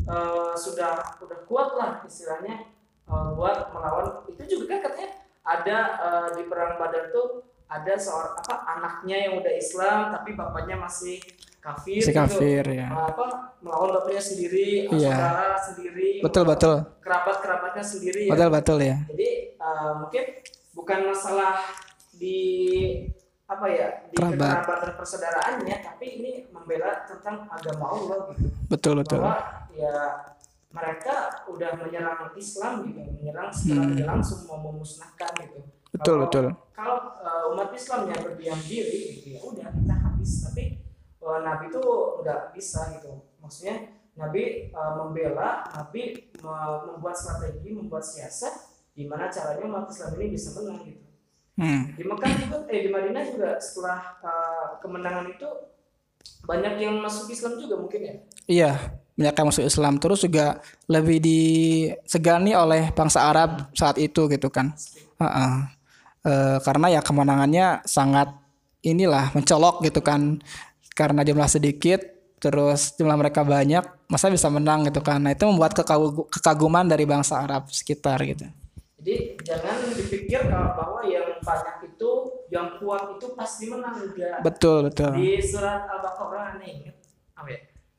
uh, 0.06 0.54
sudah 0.54 1.18
udah 1.18 1.38
kuat 1.50 1.70
lah 1.74 1.92
istilahnya 2.06 2.70
uh, 3.10 3.34
buat 3.34 3.74
melawan 3.74 4.22
itu 4.30 4.42
juga 4.46 4.78
kan 4.78 4.92
katanya 4.92 5.10
ada 5.42 5.78
uh, 5.98 6.28
di 6.38 6.46
perang 6.46 6.78
Badar 6.78 7.10
tuh 7.10 7.42
ada 7.66 7.94
seorang 7.94 8.34
apa 8.36 8.54
anaknya 8.70 9.16
yang 9.20 9.34
udah 9.36 9.52
Islam 9.52 9.98
tapi 10.10 10.32
bapaknya 10.32 10.76
masih 10.76 11.18
kafir 11.58 11.98
Si 11.98 12.12
gitu. 12.12 12.20
kafir 12.20 12.64
ya. 12.66 12.88
Uh, 12.88 13.08
apa 13.08 13.24
melawan 13.58 13.96
bapaknya 13.96 14.20
sendiri 14.20 14.84
Iya. 14.86 15.12
saudara 15.12 15.56
sendiri 15.56 16.10
Betul 16.20 16.44
betul. 16.44 16.76
kerabat 17.00 17.36
kerabatnya 17.40 17.80
sendiri 17.82 18.28
ya. 18.28 18.30
Betul 18.30 18.48
betul 18.50 18.78
ya. 18.78 18.96
jadi 19.08 19.28
uh, 19.56 19.92
mungkin 19.98 20.24
bukan 20.72 20.98
masalah 21.08 21.56
di 22.12 22.38
apa 23.44 23.66
ya 23.68 23.88
di 24.08 24.16
Kerabat. 24.16 24.64
kekerabatan 24.64 24.90
persaudaraannya 24.96 25.76
tapi 25.82 26.06
ini 26.16 26.30
membela 26.48 27.04
tentang 27.04 27.44
agama 27.46 27.84
Allah 27.92 28.18
gitu 28.32 28.48
Betul 28.66 28.92
betul. 29.00 29.20
bahwa 29.20 29.36
ya 29.70 29.96
mereka 30.68 31.14
udah 31.46 31.70
menyerang 31.76 32.32
Islam 32.34 32.82
gitu 32.84 33.00
menyerang 33.14 33.48
secara 33.48 33.84
Hmm. 33.84 34.00
langsung 34.10 34.44
mau 34.44 34.58
memusnahkan 34.64 35.32
gitu 35.40 35.60
Betul 35.94 36.18
kalau, 36.18 36.26
betul. 36.26 36.46
kalau 36.74 36.96
uh, 37.22 37.44
umat 37.54 37.70
Islam 37.70 38.10
yang 38.10 38.20
berdiam 38.20 38.58
diri 38.60 39.00
gitu 39.14 39.28
ya 39.30 39.40
udah 39.40 39.68
kita 39.70 39.94
habis 39.94 40.30
tapi 40.42 40.62
uh, 41.22 41.38
Nabi 41.40 41.70
itu 41.70 41.82
nggak 42.20 42.40
bisa 42.50 42.80
gitu 42.98 43.10
maksudnya 43.38 43.76
Nabi 44.14 44.42
uh, 44.70 44.92
membela 44.98 45.62
Nabi 45.70 46.02
me- 46.34 46.82
membuat 46.90 47.14
strategi 47.14 47.70
membuat 47.70 48.02
siasat 48.02 48.54
gimana 48.92 49.30
caranya 49.30 49.64
umat 49.64 49.86
Islam 49.86 50.18
ini 50.18 50.26
bisa 50.34 50.50
menang 50.58 50.82
gitu 50.84 51.02
Hmm. 51.54 51.94
di 51.94 52.02
Mekah 52.02 52.34
juga 52.34 52.66
eh 52.66 52.82
di 52.82 52.90
Madinah 52.90 53.30
juga 53.30 53.54
setelah 53.62 54.18
uh, 54.26 54.74
kemenangan 54.82 55.30
itu 55.30 55.46
banyak 56.42 56.82
yang 56.82 56.98
masuk 56.98 57.30
Islam 57.30 57.54
juga 57.62 57.78
mungkin 57.78 58.00
ya 58.02 58.14
Iya, 58.44 58.70
banyak 59.14 59.34
yang 59.38 59.48
masuk 59.48 59.62
Islam 59.62 59.94
terus 59.96 60.26
juga 60.26 60.58
lebih 60.84 61.22
disegani 61.22 62.52
oleh 62.52 62.90
bangsa 62.90 63.30
Arab 63.30 63.70
saat 63.70 63.96
itu 63.96 64.26
gitu 64.26 64.50
kan. 64.50 64.74
Heeh. 65.16 65.54
Eh, 66.24 66.58
karena 66.64 66.88
ya 66.88 67.00
kemenangannya 67.04 67.84
sangat 67.84 68.32
inilah 68.80 69.28
mencolok 69.36 69.84
gitu 69.84 70.00
kan. 70.00 70.40
Karena 70.96 71.20
jumlah 71.20 71.48
sedikit 71.50 72.00
terus 72.40 72.92
jumlah 72.96 73.16
mereka 73.16 73.40
banyak, 73.40 73.84
masa 74.08 74.32
bisa 74.32 74.48
menang 74.48 74.88
gitu 74.88 75.00
kan. 75.04 75.20
Nah, 75.20 75.32
itu 75.32 75.44
membuat 75.48 75.76
kekagu- 75.76 76.28
kekaguman 76.28 76.84
dari 76.88 77.04
bangsa 77.04 77.40
Arab 77.40 77.68
sekitar 77.68 78.20
gitu. 78.24 78.48
Jadi 79.00 79.36
jangan 79.44 79.92
dipikir 79.92 80.48
kalau 80.48 80.72
bahwa 80.76 81.00
yang 81.04 81.36
banyak 81.44 81.92
itu, 81.92 82.10
yang 82.48 82.80
kuat 82.80 83.20
itu 83.20 83.26
pasti 83.36 83.68
menang 83.68 84.00
enggak. 84.00 84.40
Betul, 84.40 84.88
betul. 84.88 85.12
Di 85.20 85.40
surat 85.44 85.84
Al-Baqarah 85.84 86.56
nih, 86.56 86.88
ya? 86.88 86.92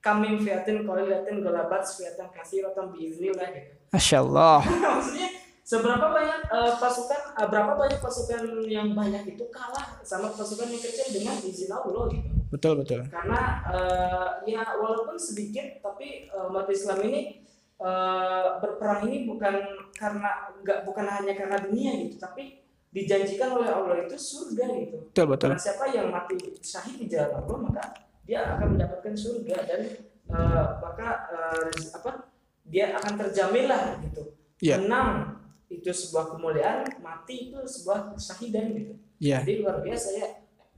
Kami 0.01 0.37
fiatin 0.41 0.85
qalilatin 0.85 1.41
galabat 1.41 1.81
fiatan 1.85 2.29
katsiratan 2.29 2.93
biiznillah 2.93 3.49
gitu. 3.53 3.73
Masya 3.93 4.17
Allah. 4.21 4.61
Maksudnya 4.81 5.29
seberapa 5.65 6.13
banyak 6.13 6.45
eh, 6.45 6.73
pasukan 6.77 7.21
eh, 7.41 7.47
berapa 7.49 7.73
banyak 7.73 7.97
pasukan 7.97 8.69
yang 8.69 8.93
banyak 8.93 9.33
itu 9.33 9.49
kalah 9.49 9.97
sama 10.05 10.29
pasukan 10.29 10.69
yang 10.69 10.77
kecil 10.77 11.09
dengan 11.09 11.35
izin 11.41 11.73
Allah 11.73 12.05
gitu. 12.13 12.29
Betul, 12.53 12.73
betul. 12.85 13.01
Karena 13.09 13.65
eh, 13.73 14.29
ya 14.53 14.61
walaupun 14.77 15.17
sedikit 15.17 15.81
tapi 15.81 16.29
eh, 16.29 16.49
umat 16.53 16.69
Islam 16.69 17.01
ini 17.09 17.41
eh, 17.81 18.45
berperang 18.61 19.09
ini 19.09 19.25
bukan 19.25 19.55
karena 19.97 20.53
nggak 20.61 20.85
bukan 20.85 21.05
hanya 21.09 21.33
karena 21.33 21.57
dunia 21.57 21.97
gitu, 22.05 22.21
tapi 22.21 22.61
dijanjikan 22.93 23.57
oleh 23.57 23.67
Allah 23.67 24.05
itu 24.05 24.15
surga 24.15 24.65
gitu. 24.69 24.97
Betul, 25.09 25.25
betul. 25.33 25.49
Dan 25.49 25.59
siapa 25.59 25.89
yang 25.89 26.13
mati 26.13 26.37
syahid 26.61 26.95
di 27.01 27.09
jalan 27.09 27.41
Allah 27.41 27.57
maka 27.57 27.83
dia 28.21 28.53
akan 28.53 28.77
mendapatkan 28.77 29.17
surga 29.17 29.57
dan 29.65 29.81
eh, 30.29 30.65
maka 30.77 31.09
eh, 31.33 31.73
apa 31.89 32.29
dia 32.69 32.93
akan 33.01 33.13
terjamin 33.17 33.65
lah 33.65 33.97
gitu. 34.05 34.29
Iya. 34.61 34.85
Menang 34.85 35.41
itu 35.69 35.89
sebuah 35.89 36.35
kemuliaan, 36.37 36.85
mati 37.01 37.49
itu 37.49 37.57
sebuah 37.65 38.13
kesahidan 38.13 38.75
gitu. 38.77 38.93
Iya. 39.19 39.41
Jadi 39.41 39.53
luar 39.63 39.81
biasa 39.81 40.07
ya. 40.13 40.27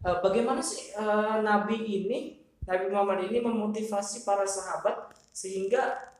Eh, 0.05 0.17
bagaimana 0.23 0.61
sih 0.63 0.93
eh, 0.95 1.37
Nabi 1.43 1.77
ini, 1.83 2.17
Nabi 2.63 2.85
Muhammad 2.91 3.27
ini 3.27 3.43
memotivasi 3.43 4.23
para 4.23 4.47
sahabat 4.47 5.11
sehingga 5.33 6.13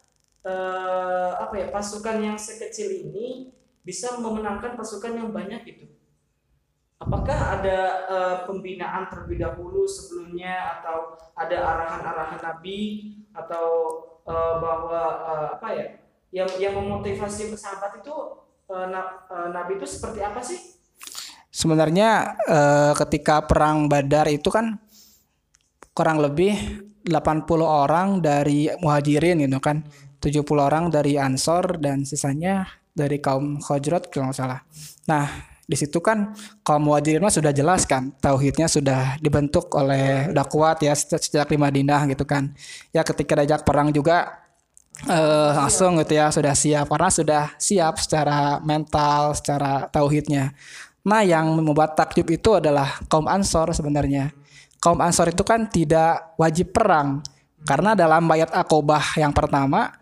eh, 0.44 1.32
apa 1.38 1.56
ya 1.56 1.68
pasukan 1.72 2.18
yang 2.20 2.38
sekecil 2.40 2.92
ini 2.92 3.54
bisa 3.88 4.20
memenangkan 4.20 4.76
pasukan 4.76 5.16
yang 5.16 5.30
banyak 5.32 5.64
gitu. 5.64 5.88
Apakah 6.98 7.62
ada 7.62 7.80
eh, 8.10 8.38
pembinaan 8.50 9.08
terlebih 9.08 9.40
dahulu 9.40 9.88
sebelumnya 9.88 10.82
atau 10.82 11.16
ada 11.38 11.56
arahan-arahan 11.56 12.42
Nabi 12.42 13.14
atau 13.32 13.66
eh, 14.26 14.56
bahwa 14.60 15.04
eh, 15.24 15.48
apa 15.56 15.68
ya 15.72 15.88
yang 16.34 16.50
yang 16.60 16.74
memotivasi 16.76 17.56
sahabat 17.56 18.04
itu 18.04 18.12
Nabi 18.68 19.80
itu 19.80 19.88
seperti 19.88 20.20
apa 20.20 20.44
sih? 20.44 20.60
Sebenarnya 21.48 22.38
eh, 22.46 22.94
ketika 23.00 23.48
perang 23.48 23.88
Badar 23.88 24.28
itu 24.28 24.52
kan 24.52 24.78
kurang 25.96 26.22
lebih 26.22 26.54
80 27.08 27.48
orang 27.64 28.20
dari 28.20 28.68
Muhajirin 28.84 29.42
gitu 29.42 29.58
kan. 29.64 29.88
70 30.18 30.44
orang 30.58 30.90
dari 30.90 31.16
Ansor 31.16 31.78
dan 31.78 32.04
sisanya 32.04 32.68
dari 32.92 33.22
kaum 33.22 33.62
Khajrat 33.62 34.10
kalau 34.10 34.30
nggak 34.30 34.38
salah. 34.38 34.60
Nah, 35.06 35.30
di 35.68 35.76
situ 35.78 36.00
kan 36.04 36.34
kaum 36.64 36.88
Muhajirin 36.88 37.28
sudah 37.28 37.52
jelas 37.56 37.84
kan 37.84 38.12
tauhidnya 38.20 38.68
sudah 38.68 39.16
dibentuk 39.20 39.72
oleh 39.78 40.32
udah 40.32 40.46
kuat 40.48 40.84
ya 40.84 40.96
sejak 40.96 41.48
di 41.48 41.58
Madinah 41.60 42.08
gitu 42.12 42.28
kan. 42.28 42.52
Ya 42.92 43.04
ketika 43.04 43.40
diajak 43.40 43.64
perang 43.64 43.94
juga 43.96 44.47
eh, 45.06 45.50
langsung 45.54 46.02
gitu 46.02 46.18
ya 46.18 46.34
sudah 46.34 46.58
siap 46.58 46.90
karena 46.90 47.10
sudah 47.14 47.44
siap 47.62 48.02
secara 48.02 48.58
mental, 48.66 49.38
secara 49.38 49.86
tauhidnya. 49.94 50.58
Nah, 51.08 51.24
yang 51.24 51.48
membuat 51.56 51.96
takjub 51.96 52.28
itu 52.28 52.60
adalah 52.60 53.00
kaum 53.08 53.32
Ansor 53.32 53.72
sebenarnya. 53.72 54.34
Kaum 54.84 55.00
Ansor 55.00 55.32
itu 55.32 55.46
kan 55.46 55.70
tidak 55.70 56.36
wajib 56.36 56.76
perang 56.76 57.24
karena 57.64 57.96
dalam 57.96 58.28
bayat 58.28 58.52
Akobah 58.52 59.16
yang 59.16 59.32
pertama 59.32 59.96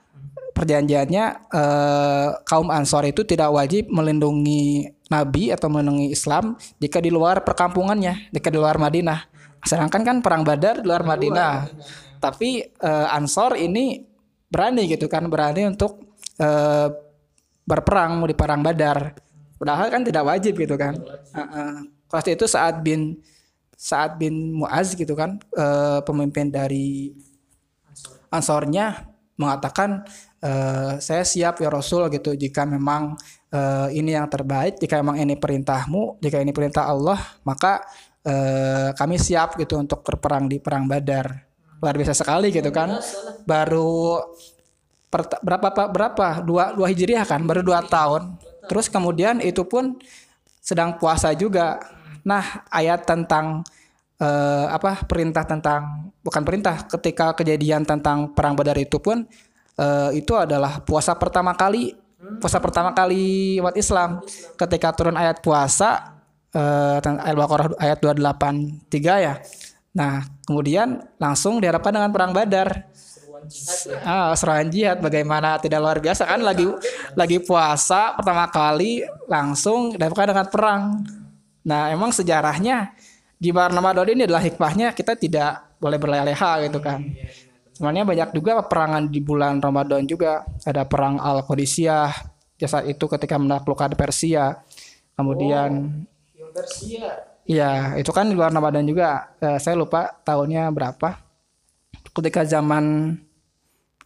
perjanjiannya 0.55 1.25
eh, 1.51 2.29
kaum 2.47 2.71
Ansor 2.71 3.05
itu 3.05 3.27
tidak 3.27 3.51
wajib 3.51 3.91
melindungi 3.91 4.89
Nabi 5.11 5.53
atau 5.53 5.69
melindungi 5.69 6.09
Islam 6.09 6.57
jika 6.81 6.97
di 6.97 7.13
luar 7.13 7.45
perkampungannya, 7.45 8.33
jika 8.33 8.49
di 8.49 8.57
luar 8.57 8.81
Madinah. 8.81 9.29
Sedangkan 9.61 10.01
kan 10.01 10.17
perang 10.25 10.41
Badar 10.41 10.81
di 10.81 10.85
luar 10.87 11.05
Madinah. 11.05 11.69
Tapi 12.17 12.65
eh, 12.65 13.07
Ansor 13.13 13.59
ini 13.61 14.14
berani 14.55 14.87
gitu 14.87 15.11
kan, 15.11 15.27
berani 15.27 15.67
untuk 15.67 15.99
eh, 16.39 16.87
berperang 17.67 18.23
di 18.23 18.31
perang 18.31 18.63
Badar. 18.63 19.11
Padahal 19.59 19.91
kan 19.91 20.07
tidak 20.07 20.23
wajib 20.23 20.55
gitu 20.55 20.79
kan. 20.79 20.95
Uh, 21.35 21.75
uh. 22.15 22.23
itu 22.23 22.47
saat 22.47 22.79
bin 22.79 23.19
saat 23.75 24.15
bin 24.15 24.55
Muaz 24.55 24.95
gitu 24.95 25.13
kan 25.13 25.37
eh, 25.53 25.99
pemimpin 26.07 26.47
dari 26.47 27.11
Ansornya 28.31 29.03
mengatakan 29.35 30.07
eh, 30.39 30.95
saya 31.03 31.23
siap 31.27 31.59
ya 31.59 31.67
Rasul 31.67 32.07
gitu 32.07 32.33
jika 32.33 32.63
memang 32.63 33.19
eh, 33.51 33.87
ini 33.99 34.15
yang 34.15 34.31
terbaik 34.31 34.79
jika 34.79 35.03
memang 35.03 35.19
ini 35.19 35.35
perintahmu 35.35 36.23
jika 36.23 36.39
ini 36.39 36.55
perintah 36.55 36.87
Allah 36.87 37.19
maka 37.43 37.83
eh, 38.23 38.95
kami 38.95 39.19
siap 39.19 39.59
gitu 39.59 39.75
untuk 39.75 40.01
berperang 40.07 40.47
di 40.47 40.57
perang 40.63 40.87
Badar 40.87 41.44
luar 41.85 41.93
biasa 42.01 42.17
sekali 42.17 42.49
gitu 42.49 42.73
kan. 42.73 42.97
Baru 43.45 44.17
berapa 45.45 45.69
pak? 45.69 45.87
Berapa? 45.93 46.27
Dua 46.41 46.73
dua 46.73 46.89
hijriah 46.89 47.21
kan? 47.29 47.45
Baru 47.45 47.61
dua 47.61 47.85
tahun. 47.85 48.41
terus 48.65 48.89
kemudian 48.89 49.45
itu 49.45 49.61
pun 49.61 49.93
sedang 50.57 50.97
puasa 50.97 51.29
juga. 51.37 51.77
Nah 52.25 52.65
ayat 52.73 53.05
tentang 53.05 53.61
eh, 54.17 54.67
apa 54.73 55.05
perintah 55.05 55.45
tentang 55.45 56.09
bukan 56.25 56.41
perintah 56.41 56.81
ketika 56.89 57.37
kejadian 57.37 57.85
tentang 57.85 58.33
perang 58.33 58.57
Badar 58.57 58.73
itu 58.81 58.97
pun 58.97 59.21
eh, 59.77 60.09
itu 60.17 60.33
adalah 60.33 60.81
puasa 60.81 61.13
pertama 61.13 61.53
kali 61.53 61.93
puasa 62.41 62.57
pertama 62.57 62.89
kali 62.97 63.61
umat 63.61 63.77
Islam. 63.77 64.25
Ketika 64.57 64.89
turun 64.97 65.13
ayat 65.13 65.45
puasa 65.45 66.17
eh, 66.49 66.97
ayat 67.05 67.37
Baqarah 67.37 67.67
ayat 67.77 68.01
283 68.01 69.25
ya 69.29 69.33
nah 69.95 70.27
kemudian 70.43 70.99
langsung 71.15 71.63
diharapkan 71.63 71.95
dengan 71.95 72.11
perang 72.11 72.35
Badar 72.35 72.91
Ah, 74.01 74.33
serangan 74.33 74.67
jihad 74.73 74.97
bagaimana 75.03 75.61
tidak 75.61 75.79
luar 75.81 75.97
biasa 76.01 76.25
kan 76.25 76.41
lagi 76.41 76.65
lagi 77.13 77.37
puasa 77.43 78.17
pertama 78.17 78.49
kali 78.49 79.05
langsung 79.29 79.93
dapatkan 79.93 80.33
dengan 80.33 80.47
perang. 80.49 80.83
Nah, 81.65 81.89
emang 81.93 82.09
sejarahnya 82.13 82.93
di 83.37 83.49
bulan 83.53 83.73
Ramadan 83.73 84.17
ini 84.17 84.25
adalah 84.25 84.41
hikmahnya 84.41 84.93
kita 84.97 85.17
tidak 85.17 85.77
boleh 85.77 85.97
berleha-leha 86.01 86.51
gitu 86.69 86.79
kan. 86.81 87.05
Sebenarnya 87.75 88.03
banyak 88.07 88.29
juga 88.31 88.63
peperangan 88.63 89.03
di 89.11 89.19
bulan 89.19 89.59
Ramadan 89.59 90.07
juga. 90.07 90.47
Ada 90.63 90.87
perang 90.87 91.19
Al-Qadisiyah 91.19 92.09
saat 92.65 92.87
itu 92.87 93.05
ketika 93.05 93.35
menaklukkan 93.35 93.93
Persia. 93.99 94.63
Kemudian 95.13 95.91
Yang 96.33 96.51
Persia. 96.55 97.34
Iya, 97.45 97.93
itu 98.01 98.09
kan 98.09 98.25
di 98.25 98.33
luar 98.33 98.49
Ramadan 98.49 98.81
juga. 98.89 99.37
Eh, 99.37 99.61
saya 99.61 99.77
lupa 99.77 100.09
tahunnya 100.25 100.73
berapa. 100.73 101.21
Ketika 102.09 102.41
zaman 102.41 103.15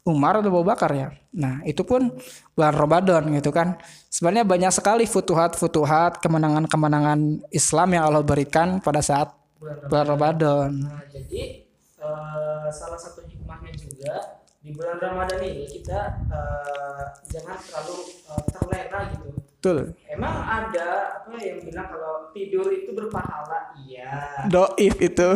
Umar 0.07 0.39
atau 0.39 0.51
Abu 0.51 0.63
Bakar 0.65 0.91
ya. 0.91 1.09
Nah, 1.35 1.61
itu 1.63 1.85
pun 1.85 2.09
bulan 2.57 2.73
Ramadan 2.75 3.23
gitu 3.35 3.53
kan. 3.53 3.77
Sebenarnya 4.09 4.43
banyak 4.43 4.71
sekali 4.73 5.05
futuhat-futuhat, 5.05 6.19
kemenangan-kemenangan 6.19 7.47
Islam 7.53 7.87
yang 7.95 8.03
Allah 8.09 8.25
berikan 8.25 8.81
pada 8.81 8.99
saat 8.99 9.31
bulan 9.59 10.05
Ramadan. 10.07 10.69
Nah, 10.83 11.03
jadi 11.11 11.67
eh, 11.99 12.67
salah 12.71 12.99
satu 12.99 13.23
hikmahnya 13.27 13.71
juga 13.75 14.39
di 14.59 14.75
bulan 14.75 14.99
Ramadan 14.99 15.39
ini 15.45 15.63
kita 15.67 16.27
eh, 16.27 17.03
jangan 17.31 17.55
terlalu 17.59 17.97
eh, 18.27 18.43
terlena 18.51 18.99
gitu. 19.15 19.48
Betul. 19.59 19.91
Emang 20.07 20.39
ada 20.39 20.87
apa 21.19 21.35
yang 21.35 21.59
bilang 21.59 21.91
kalau 21.91 22.31
tidur 22.31 22.71
itu 22.71 22.95
berpahala? 22.95 23.75
Iya. 23.75 24.47
Doif 24.47 24.95
itu. 25.03 25.27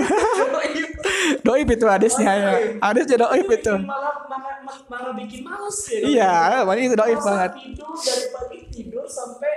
doif 1.43 1.67
itu 1.67 1.86
hadisnya 1.91 2.31
ya. 2.31 2.51
Hadisnya 2.79 3.19
doif 3.19 3.43
itu. 3.51 3.73
Bikin 3.75 3.83
malah, 3.83 4.23
malah, 4.31 4.55
malah, 4.88 5.12
bikin 5.12 5.43
males 5.43 5.75
ya. 5.91 5.99
Iya, 6.07 6.33
mana 6.63 6.79
itu 6.79 6.95
doif 6.95 7.19
Masa 7.19 7.27
banget. 7.27 7.51
tidur 7.59 7.91
dari 7.99 8.25
pagi 8.31 8.57
tidur 8.71 9.03
sampai 9.03 9.53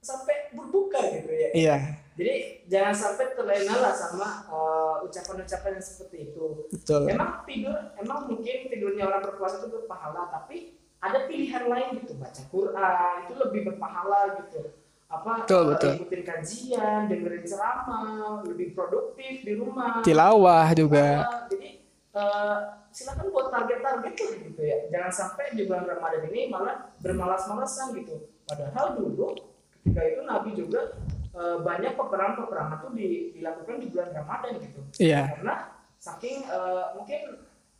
sampai 0.00 0.34
berbuka 0.56 0.96
gitu 1.12 1.30
ya. 1.36 1.48
Iya, 1.52 1.76
Jadi 2.16 2.34
jangan 2.72 2.94
sampai 2.96 3.36
terlena 3.36 3.74
lah 3.76 3.92
sama 3.92 4.48
eh, 4.48 5.04
ucapan-ucapan 5.04 5.76
yang 5.76 5.84
seperti 5.84 6.16
itu. 6.32 6.64
betul. 6.72 7.04
Emang 7.04 7.44
tidur, 7.44 7.76
emang 8.00 8.32
mungkin 8.32 8.56
tidurnya 8.72 9.04
orang 9.04 9.28
berpuasa 9.28 9.60
itu 9.60 9.68
berpahala, 9.68 10.32
tapi 10.32 10.75
ada 11.06 11.18
pilihan 11.24 11.64
lain 11.66 11.88
gitu, 12.02 12.12
baca 12.16 12.42
Quran 12.46 13.14
itu 13.24 13.34
lebih 13.38 13.60
berpahala 13.70 14.20
gitu. 14.42 14.60
Apa 15.06 15.46
Betul, 15.46 15.62
eh, 15.62 15.66
betul. 15.70 15.92
ikutin 16.02 16.22
kajian, 16.26 17.00
dengerin 17.06 17.44
ceramah, 17.46 18.42
lebih 18.42 18.74
produktif 18.74 19.46
di 19.46 19.54
rumah. 19.54 20.02
Tilawah 20.02 20.66
juga. 20.74 21.22
Ah, 21.22 21.46
jadi 21.46 21.68
eh, 22.10 22.56
silakan 22.90 23.30
buat 23.30 23.48
target-target 23.54 24.14
lah 24.18 24.32
gitu 24.50 24.62
ya. 24.66 24.78
Jangan 24.90 25.12
sampai 25.14 25.54
di 25.54 25.62
bulan 25.70 25.86
Ramadan 25.86 26.26
ini 26.26 26.50
malah 26.50 26.90
bermalas-malasan 26.98 27.94
gitu. 28.02 28.26
Padahal 28.50 28.98
dulu 28.98 29.30
ketika 29.78 30.02
itu 30.02 30.20
Nabi 30.26 30.50
juga 30.58 30.98
eh, 31.38 31.56
banyak 31.62 31.92
peperangan-peperangan 31.94 32.76
tuh 32.82 32.90
di- 32.98 33.30
dilakukan 33.30 33.76
di 33.78 33.86
bulan 33.94 34.10
Ramadan 34.10 34.52
gitu. 34.58 34.80
Iya, 34.98 35.38
Karena 35.38 35.54
saking 36.02 36.50
eh, 36.50 36.84
mungkin 36.98 37.20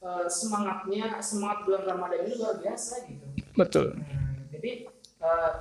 eh, 0.02 0.26
semangatnya 0.28 1.20
semangat 1.20 1.64
bulan 1.64 1.82
Ramadan 1.84 2.26
ini 2.26 2.32
luar 2.36 2.56
biasa 2.60 3.06
gitu. 3.08 3.26
betul. 3.56 3.86
Nah, 3.96 4.46
jadi 4.52 4.70
eh, 5.22 5.52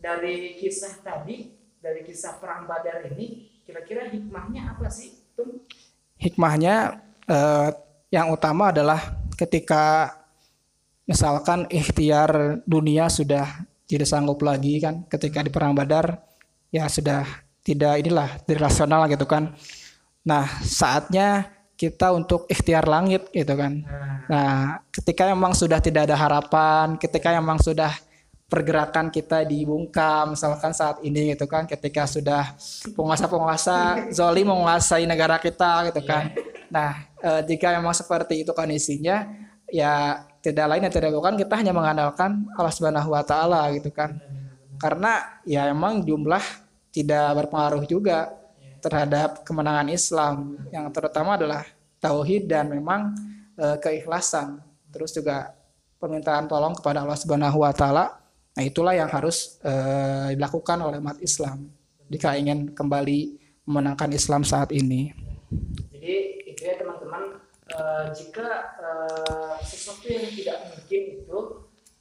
dari 0.00 0.56
kisah 0.56 1.00
tadi, 1.04 1.54
dari 1.80 2.00
kisah 2.04 2.40
perang 2.40 2.64
Badar 2.64 3.04
ini, 3.12 3.60
kira-kira 3.66 4.08
hikmahnya 4.10 4.76
apa 4.76 4.88
sih? 4.88 5.20
Tum? 5.36 5.62
Hikmahnya 6.20 7.00
eh, 7.28 7.68
yang 8.10 8.34
utama 8.34 8.74
adalah 8.74 8.98
ketika 9.38 10.16
misalkan 11.06 11.66
ikhtiar 11.70 12.62
dunia 12.66 13.10
sudah 13.10 13.66
tidak 13.86 14.06
sanggup 14.06 14.38
lagi 14.46 14.78
kan 14.78 15.02
ketika 15.10 15.42
di 15.42 15.50
perang 15.50 15.74
Badar 15.74 16.22
ya 16.70 16.86
sudah 16.86 17.26
tidak 17.66 17.98
inilah 18.02 18.38
tidak 18.46 18.70
rasional 18.70 19.06
gitu 19.10 19.26
kan. 19.26 19.54
Nah, 20.22 20.46
saatnya 20.62 21.50
kita 21.80 22.12
untuk 22.12 22.44
ikhtiar 22.44 22.84
langit 22.84 23.32
gitu 23.32 23.56
kan. 23.56 23.80
Nah, 24.28 24.84
ketika 24.92 25.24
memang 25.32 25.56
sudah 25.56 25.80
tidak 25.80 26.04
ada 26.04 26.16
harapan, 26.20 27.00
ketika 27.00 27.32
memang 27.32 27.56
sudah 27.56 27.88
pergerakan 28.52 29.08
kita 29.08 29.48
dibungkam, 29.48 30.36
misalkan 30.36 30.76
saat 30.76 31.00
ini 31.00 31.32
gitu 31.32 31.48
kan, 31.48 31.64
ketika 31.64 32.04
sudah 32.04 32.52
penguasa-penguasa 32.92 33.96
zolim 34.18 34.52
menguasai 34.52 35.08
negara 35.08 35.40
kita 35.40 35.88
gitu 35.88 36.04
kan. 36.04 36.36
Nah, 36.68 37.08
eh, 37.16 37.40
jika 37.48 37.72
memang 37.80 37.96
seperti 37.96 38.44
itu 38.44 38.52
kondisinya, 38.52 39.24
ya 39.72 40.20
tidak 40.44 40.76
lain 40.76 40.84
dan 40.84 40.92
tidak 40.92 41.16
bukan 41.16 41.40
kita 41.40 41.54
hanya 41.64 41.72
mengandalkan 41.72 42.44
Allah 42.60 42.74
Subhanahu 42.76 43.08
Wa 43.16 43.24
Taala 43.24 43.72
gitu 43.72 43.88
kan. 43.88 44.20
Karena 44.76 45.40
ya 45.48 45.64
emang 45.72 46.04
jumlah 46.04 46.44
tidak 46.92 47.40
berpengaruh 47.40 47.88
juga 47.88 48.39
terhadap 48.80 49.44
kemenangan 49.44 49.88
Islam. 49.92 50.56
Yang 50.72 50.86
terutama 50.96 51.36
adalah 51.36 51.62
tauhid 52.00 52.48
dan 52.48 52.72
memang 52.72 53.14
eh, 53.60 53.76
keikhlasan. 53.78 54.58
Terus 54.90 55.14
juga 55.14 55.54
permintaan 56.00 56.48
tolong 56.48 56.72
kepada 56.74 57.04
Allah 57.04 57.20
Subhanahu 57.20 57.60
wa 57.62 57.70
taala. 57.76 58.18
Nah 58.56 58.62
itulah 58.64 58.96
yang 58.96 59.06
harus 59.06 59.60
eh, 59.62 60.34
dilakukan 60.34 60.80
oleh 60.80 60.98
umat 60.98 61.20
Islam 61.22 61.70
jika 62.10 62.34
ingin 62.34 62.74
kembali 62.74 63.38
memenangkan 63.68 64.10
Islam 64.10 64.42
saat 64.42 64.74
ini. 64.74 65.14
Jadi 65.94 66.16
itu 66.50 66.62
ya 66.64 66.74
teman-teman, 66.80 67.38
eh, 67.70 68.04
jika 68.16 68.48
eh, 68.80 69.54
sesuatu 69.62 70.08
yang 70.10 70.26
tidak 70.34 70.58
mungkin 70.74 71.02
itu 71.22 71.38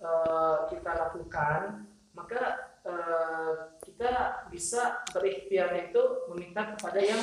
eh, 0.02 0.58
kita 0.74 0.92
lakukan, 0.98 1.86
maka 2.18 2.42
eh, 2.88 3.54
kita 4.00 4.48
bisa 4.48 5.04
berikhtiarnya 5.12 5.92
itu 5.92 6.04
meminta 6.32 6.72
kepada 6.72 7.04
yang 7.04 7.20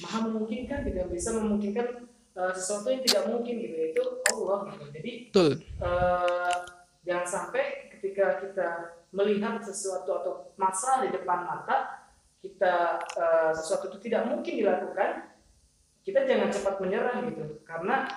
maha 0.00 0.24
memungkinkan, 0.24 0.80
tidak 0.88 1.12
bisa 1.12 1.36
memungkinkan 1.36 2.08
eh, 2.32 2.52
sesuatu 2.56 2.88
yang 2.88 3.04
tidak 3.04 3.28
mungkin 3.28 3.60
gitu, 3.60 3.76
yaitu 3.76 4.04
Allah 4.32 4.72
gitu. 4.72 4.84
Jadi 4.88 5.12
betul. 5.28 5.50
eh, 5.60 6.56
jangan 7.04 7.28
sampai 7.28 7.92
ketika 7.92 8.40
kita 8.40 8.68
melihat 9.12 9.60
sesuatu 9.60 10.24
atau 10.24 10.32
masalah 10.56 11.04
di 11.04 11.12
depan 11.12 11.44
mata 11.44 12.08
kita 12.40 13.04
eh, 13.04 13.52
sesuatu 13.52 13.92
itu 13.92 14.08
tidak 14.08 14.24
mungkin 14.24 14.64
dilakukan 14.64 15.28
kita 16.08 16.24
jangan 16.24 16.48
cepat 16.48 16.80
menyerah 16.80 17.20
gitu. 17.28 17.60
Karena 17.68 18.08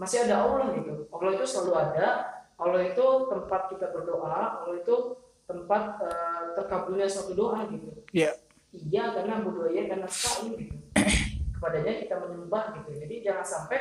masih 0.00 0.24
ada 0.24 0.48
Allah 0.48 0.72
gitu. 0.80 1.12
Allah 1.12 1.36
itu 1.36 1.44
selalu 1.44 1.76
ada 1.76 2.08
Allah 2.56 2.88
itu 2.88 3.04
tempat 3.28 3.68
kita 3.68 3.92
berdoa 3.92 4.64
Allah 4.64 4.80
itu 4.80 5.20
tempat 5.44 6.00
eh, 6.08 6.29
terkabulnya 6.60 7.08
suatu 7.08 7.32
doa 7.32 7.64
gitu. 7.72 7.88
Iya. 8.12 8.36
iya 8.70 9.04
karena 9.16 9.40
budaya 9.40 9.82
karena 9.88 10.08
sekali 10.08 10.68
gitu. 10.68 10.76
Kepadanya 11.56 11.92
kita 12.04 12.14
menyembah 12.20 12.64
gitu. 12.76 12.90
Jadi 13.00 13.14
jangan 13.24 13.46
sampai 13.46 13.80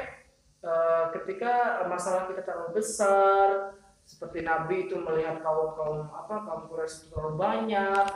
eh, 0.64 1.06
ketika 1.20 1.84
masalah 1.92 2.32
kita 2.32 2.42
terlalu 2.48 2.80
besar 2.80 3.76
seperti 4.08 4.42
Nabi 4.42 4.90
itu 4.90 4.98
melihat 4.98 5.44
kaum 5.46 5.78
kaum 5.78 6.00
apa 6.10 6.42
kaum 6.42 6.66
Quraisy 6.66 7.06
itu 7.06 7.06
terlalu 7.14 7.38
banyak 7.38 8.08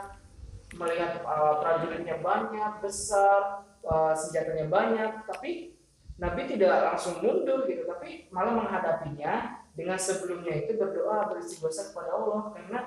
melihat 0.74 1.22
eh, 1.22 1.54
prajuritnya 1.60 2.16
banyak 2.24 2.72
besar 2.80 3.62
eh, 3.84 4.14
senjatanya 4.16 4.66
banyak 4.66 5.12
tapi 5.28 5.74
Nabi 6.14 6.46
tidak 6.46 6.94
langsung 6.94 7.18
mundur 7.22 7.66
gitu. 7.66 7.86
Tapi 7.86 8.30
malah 8.30 8.54
menghadapinya 8.54 9.64
dengan 9.74 9.98
sebelumnya 9.98 10.54
itu 10.54 10.78
berdoa 10.78 11.30
beristighosah 11.34 11.90
kepada 11.90 12.14
Allah 12.14 12.42
karena 12.54 12.80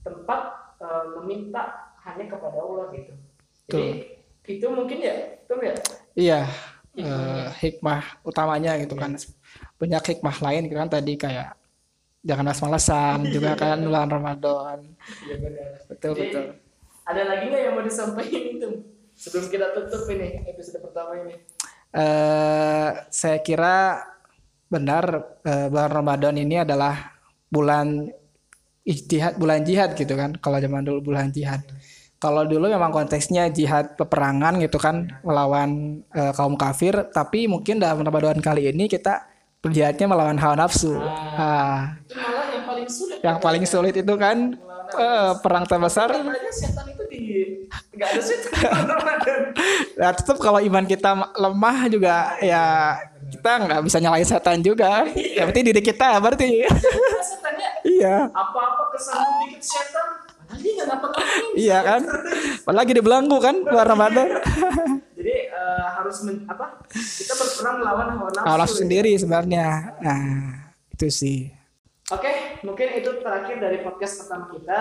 tempat 0.00 0.40
uh, 0.80 1.04
meminta 1.20 1.92
hanya 2.02 2.24
kepada 2.26 2.56
Allah 2.58 2.88
gitu. 2.96 3.12
Jadi 3.70 3.88
Tuh. 4.48 4.50
itu 4.50 4.66
mungkin 4.72 4.98
ya, 4.98 5.14
itu 5.40 5.54
ya. 5.60 5.74
Iya. 6.16 6.40
Uh, 6.90 7.46
hikmah 7.62 8.02
utamanya 8.26 8.74
gitu 8.82 8.98
kan. 8.98 9.14
Banyak 9.78 10.02
hikmah 10.02 10.36
lain 10.42 10.66
gitu 10.66 10.76
kan 10.76 10.90
tadi 10.90 11.14
kayak 11.14 11.54
jangan 12.26 12.52
malas-malesan 12.52 13.18
juga 13.30 13.56
kan 13.62 13.78
bulan 13.80 14.10
Ramadan. 14.10 14.78
Iya 15.28 15.36
benar. 15.38 15.70
Betul 15.86 16.12
Jadi, 16.16 16.22
betul. 16.26 16.44
Ada 17.06 17.22
lagi 17.26 17.44
nggak 17.48 17.62
yang 17.62 17.74
mau 17.78 17.84
disampaikan 17.84 18.42
itu 18.58 18.68
sebelum 19.14 19.46
kita 19.48 19.66
tutup 19.76 20.08
ini 20.10 20.44
episode 20.50 20.82
pertama 20.82 21.12
ini? 21.20 21.34
Uh, 21.90 23.02
saya 23.10 23.42
kira 23.42 24.06
benar 24.70 25.34
uh, 25.42 25.66
bulan 25.66 25.90
Ramadan 25.90 26.36
ini 26.38 26.62
adalah 26.62 27.18
bulan 27.50 28.06
ijtihad 28.90 29.38
bulan 29.38 29.62
jihad 29.62 29.94
gitu 29.94 30.18
kan 30.18 30.34
kalau 30.42 30.58
zaman 30.58 30.82
dulu 30.82 31.14
bulan 31.14 31.30
jihad. 31.30 31.62
Kalau 32.20 32.44
dulu 32.44 32.68
memang 32.68 32.92
konteksnya 32.92 33.48
jihad 33.48 33.96
peperangan 33.96 34.60
gitu 34.60 34.76
kan 34.76 35.08
melawan 35.24 36.02
uh, 36.12 36.36
kaum 36.36 36.52
kafir 36.58 37.08
tapi 37.14 37.48
mungkin 37.48 37.80
dalam 37.80 38.04
Ramadan 38.04 38.44
kali 38.44 38.68
ini 38.68 38.92
kita 38.92 39.24
berjihadnya 39.64 40.04
melawan 40.04 40.36
hawa 40.36 40.56
nafsu. 40.66 41.00
Ah, 41.00 41.96
itu 42.04 42.16
malah 42.20 42.48
yang 42.52 42.64
paling 42.64 42.88
sulit 42.88 43.18
yang 43.24 43.38
paling 43.40 43.64
sulit 43.64 43.94
itu 43.96 44.14
kan 44.20 44.56
uh, 44.96 45.32
perang 45.40 45.64
terbesar. 45.64 46.12
Nggak 47.90 48.08
ada 48.16 48.22
nah, 50.00 50.10
tetap 50.16 50.36
kalau 50.40 50.60
iman 50.60 50.84
kita 50.88 51.12
lemah 51.36 51.78
juga 51.92 52.32
ya 52.40 52.96
kita 53.30 53.50
nggak 53.62 53.80
bisa 53.86 53.98
nyalain 54.02 54.26
setan 54.26 54.60
juga. 54.60 55.06
Iya. 55.12 55.44
Yang 55.44 55.46
penting 55.52 55.64
diri 55.72 55.82
kita 55.84 56.08
berarti. 56.18 56.48
Iya. 58.00 58.32
Apa-apa 58.32 58.96
kesambung 58.96 59.36
dikit 59.44 59.60
setan. 59.60 60.08
Iya 61.54 61.78
kan? 61.84 62.02
Apalagi 62.64 62.96
di 62.96 63.02
belanggu 63.04 63.36
kan 63.38 63.60
luar 63.60 63.86
Ramadan. 63.86 64.40
Jadi 65.20 65.36
uh, 65.52 65.86
harus 66.00 66.24
men, 66.24 66.48
apa? 66.48 66.80
Kita 66.90 67.36
berperang 67.36 67.76
melawan 67.84 68.06
hawa 68.16 68.30
nafsu. 68.32 68.46
Hawa 68.48 68.56
nafsu 68.64 68.76
sendiri 68.80 69.12
sebenarnya. 69.20 69.94
Nah, 70.00 70.72
itu 70.96 71.06
sih. 71.12 71.52
Oke, 72.10 72.58
mungkin 72.66 72.88
itu 72.98 73.20
terakhir 73.20 73.60
dari 73.60 73.84
podcast 73.84 74.24
pertama 74.24 74.50
kita. 74.50 74.80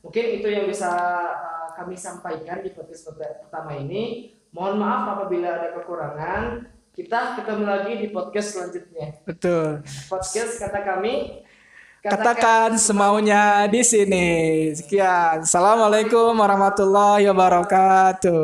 Mungkin 0.00 0.24
itu 0.40 0.48
yang 0.48 0.64
bisa 0.70 0.88
uh, 1.34 1.68
kami 1.74 1.98
sampaikan 1.98 2.62
di 2.62 2.70
podcast 2.70 3.10
pertama 3.12 3.74
ini. 3.74 4.32
Mohon 4.54 4.86
maaf 4.86 5.04
apabila 5.18 5.50
ada 5.50 5.68
kekurangan. 5.76 6.70
Kita 6.92 7.40
ketemu 7.40 7.64
lagi 7.64 7.92
di 8.04 8.08
podcast 8.12 8.48
selanjutnya. 8.52 9.16
Betul. 9.24 9.80
Podcast 10.12 10.60
kata 10.60 10.84
kami 10.84 11.41
katakan 12.02 12.74
semaunya 12.82 13.70
di 13.70 13.86
sini. 13.86 14.26
Sekian. 14.74 15.46
Assalamualaikum 15.46 16.34
warahmatullahi 16.34 17.30
wabarakatuh. 17.30 18.42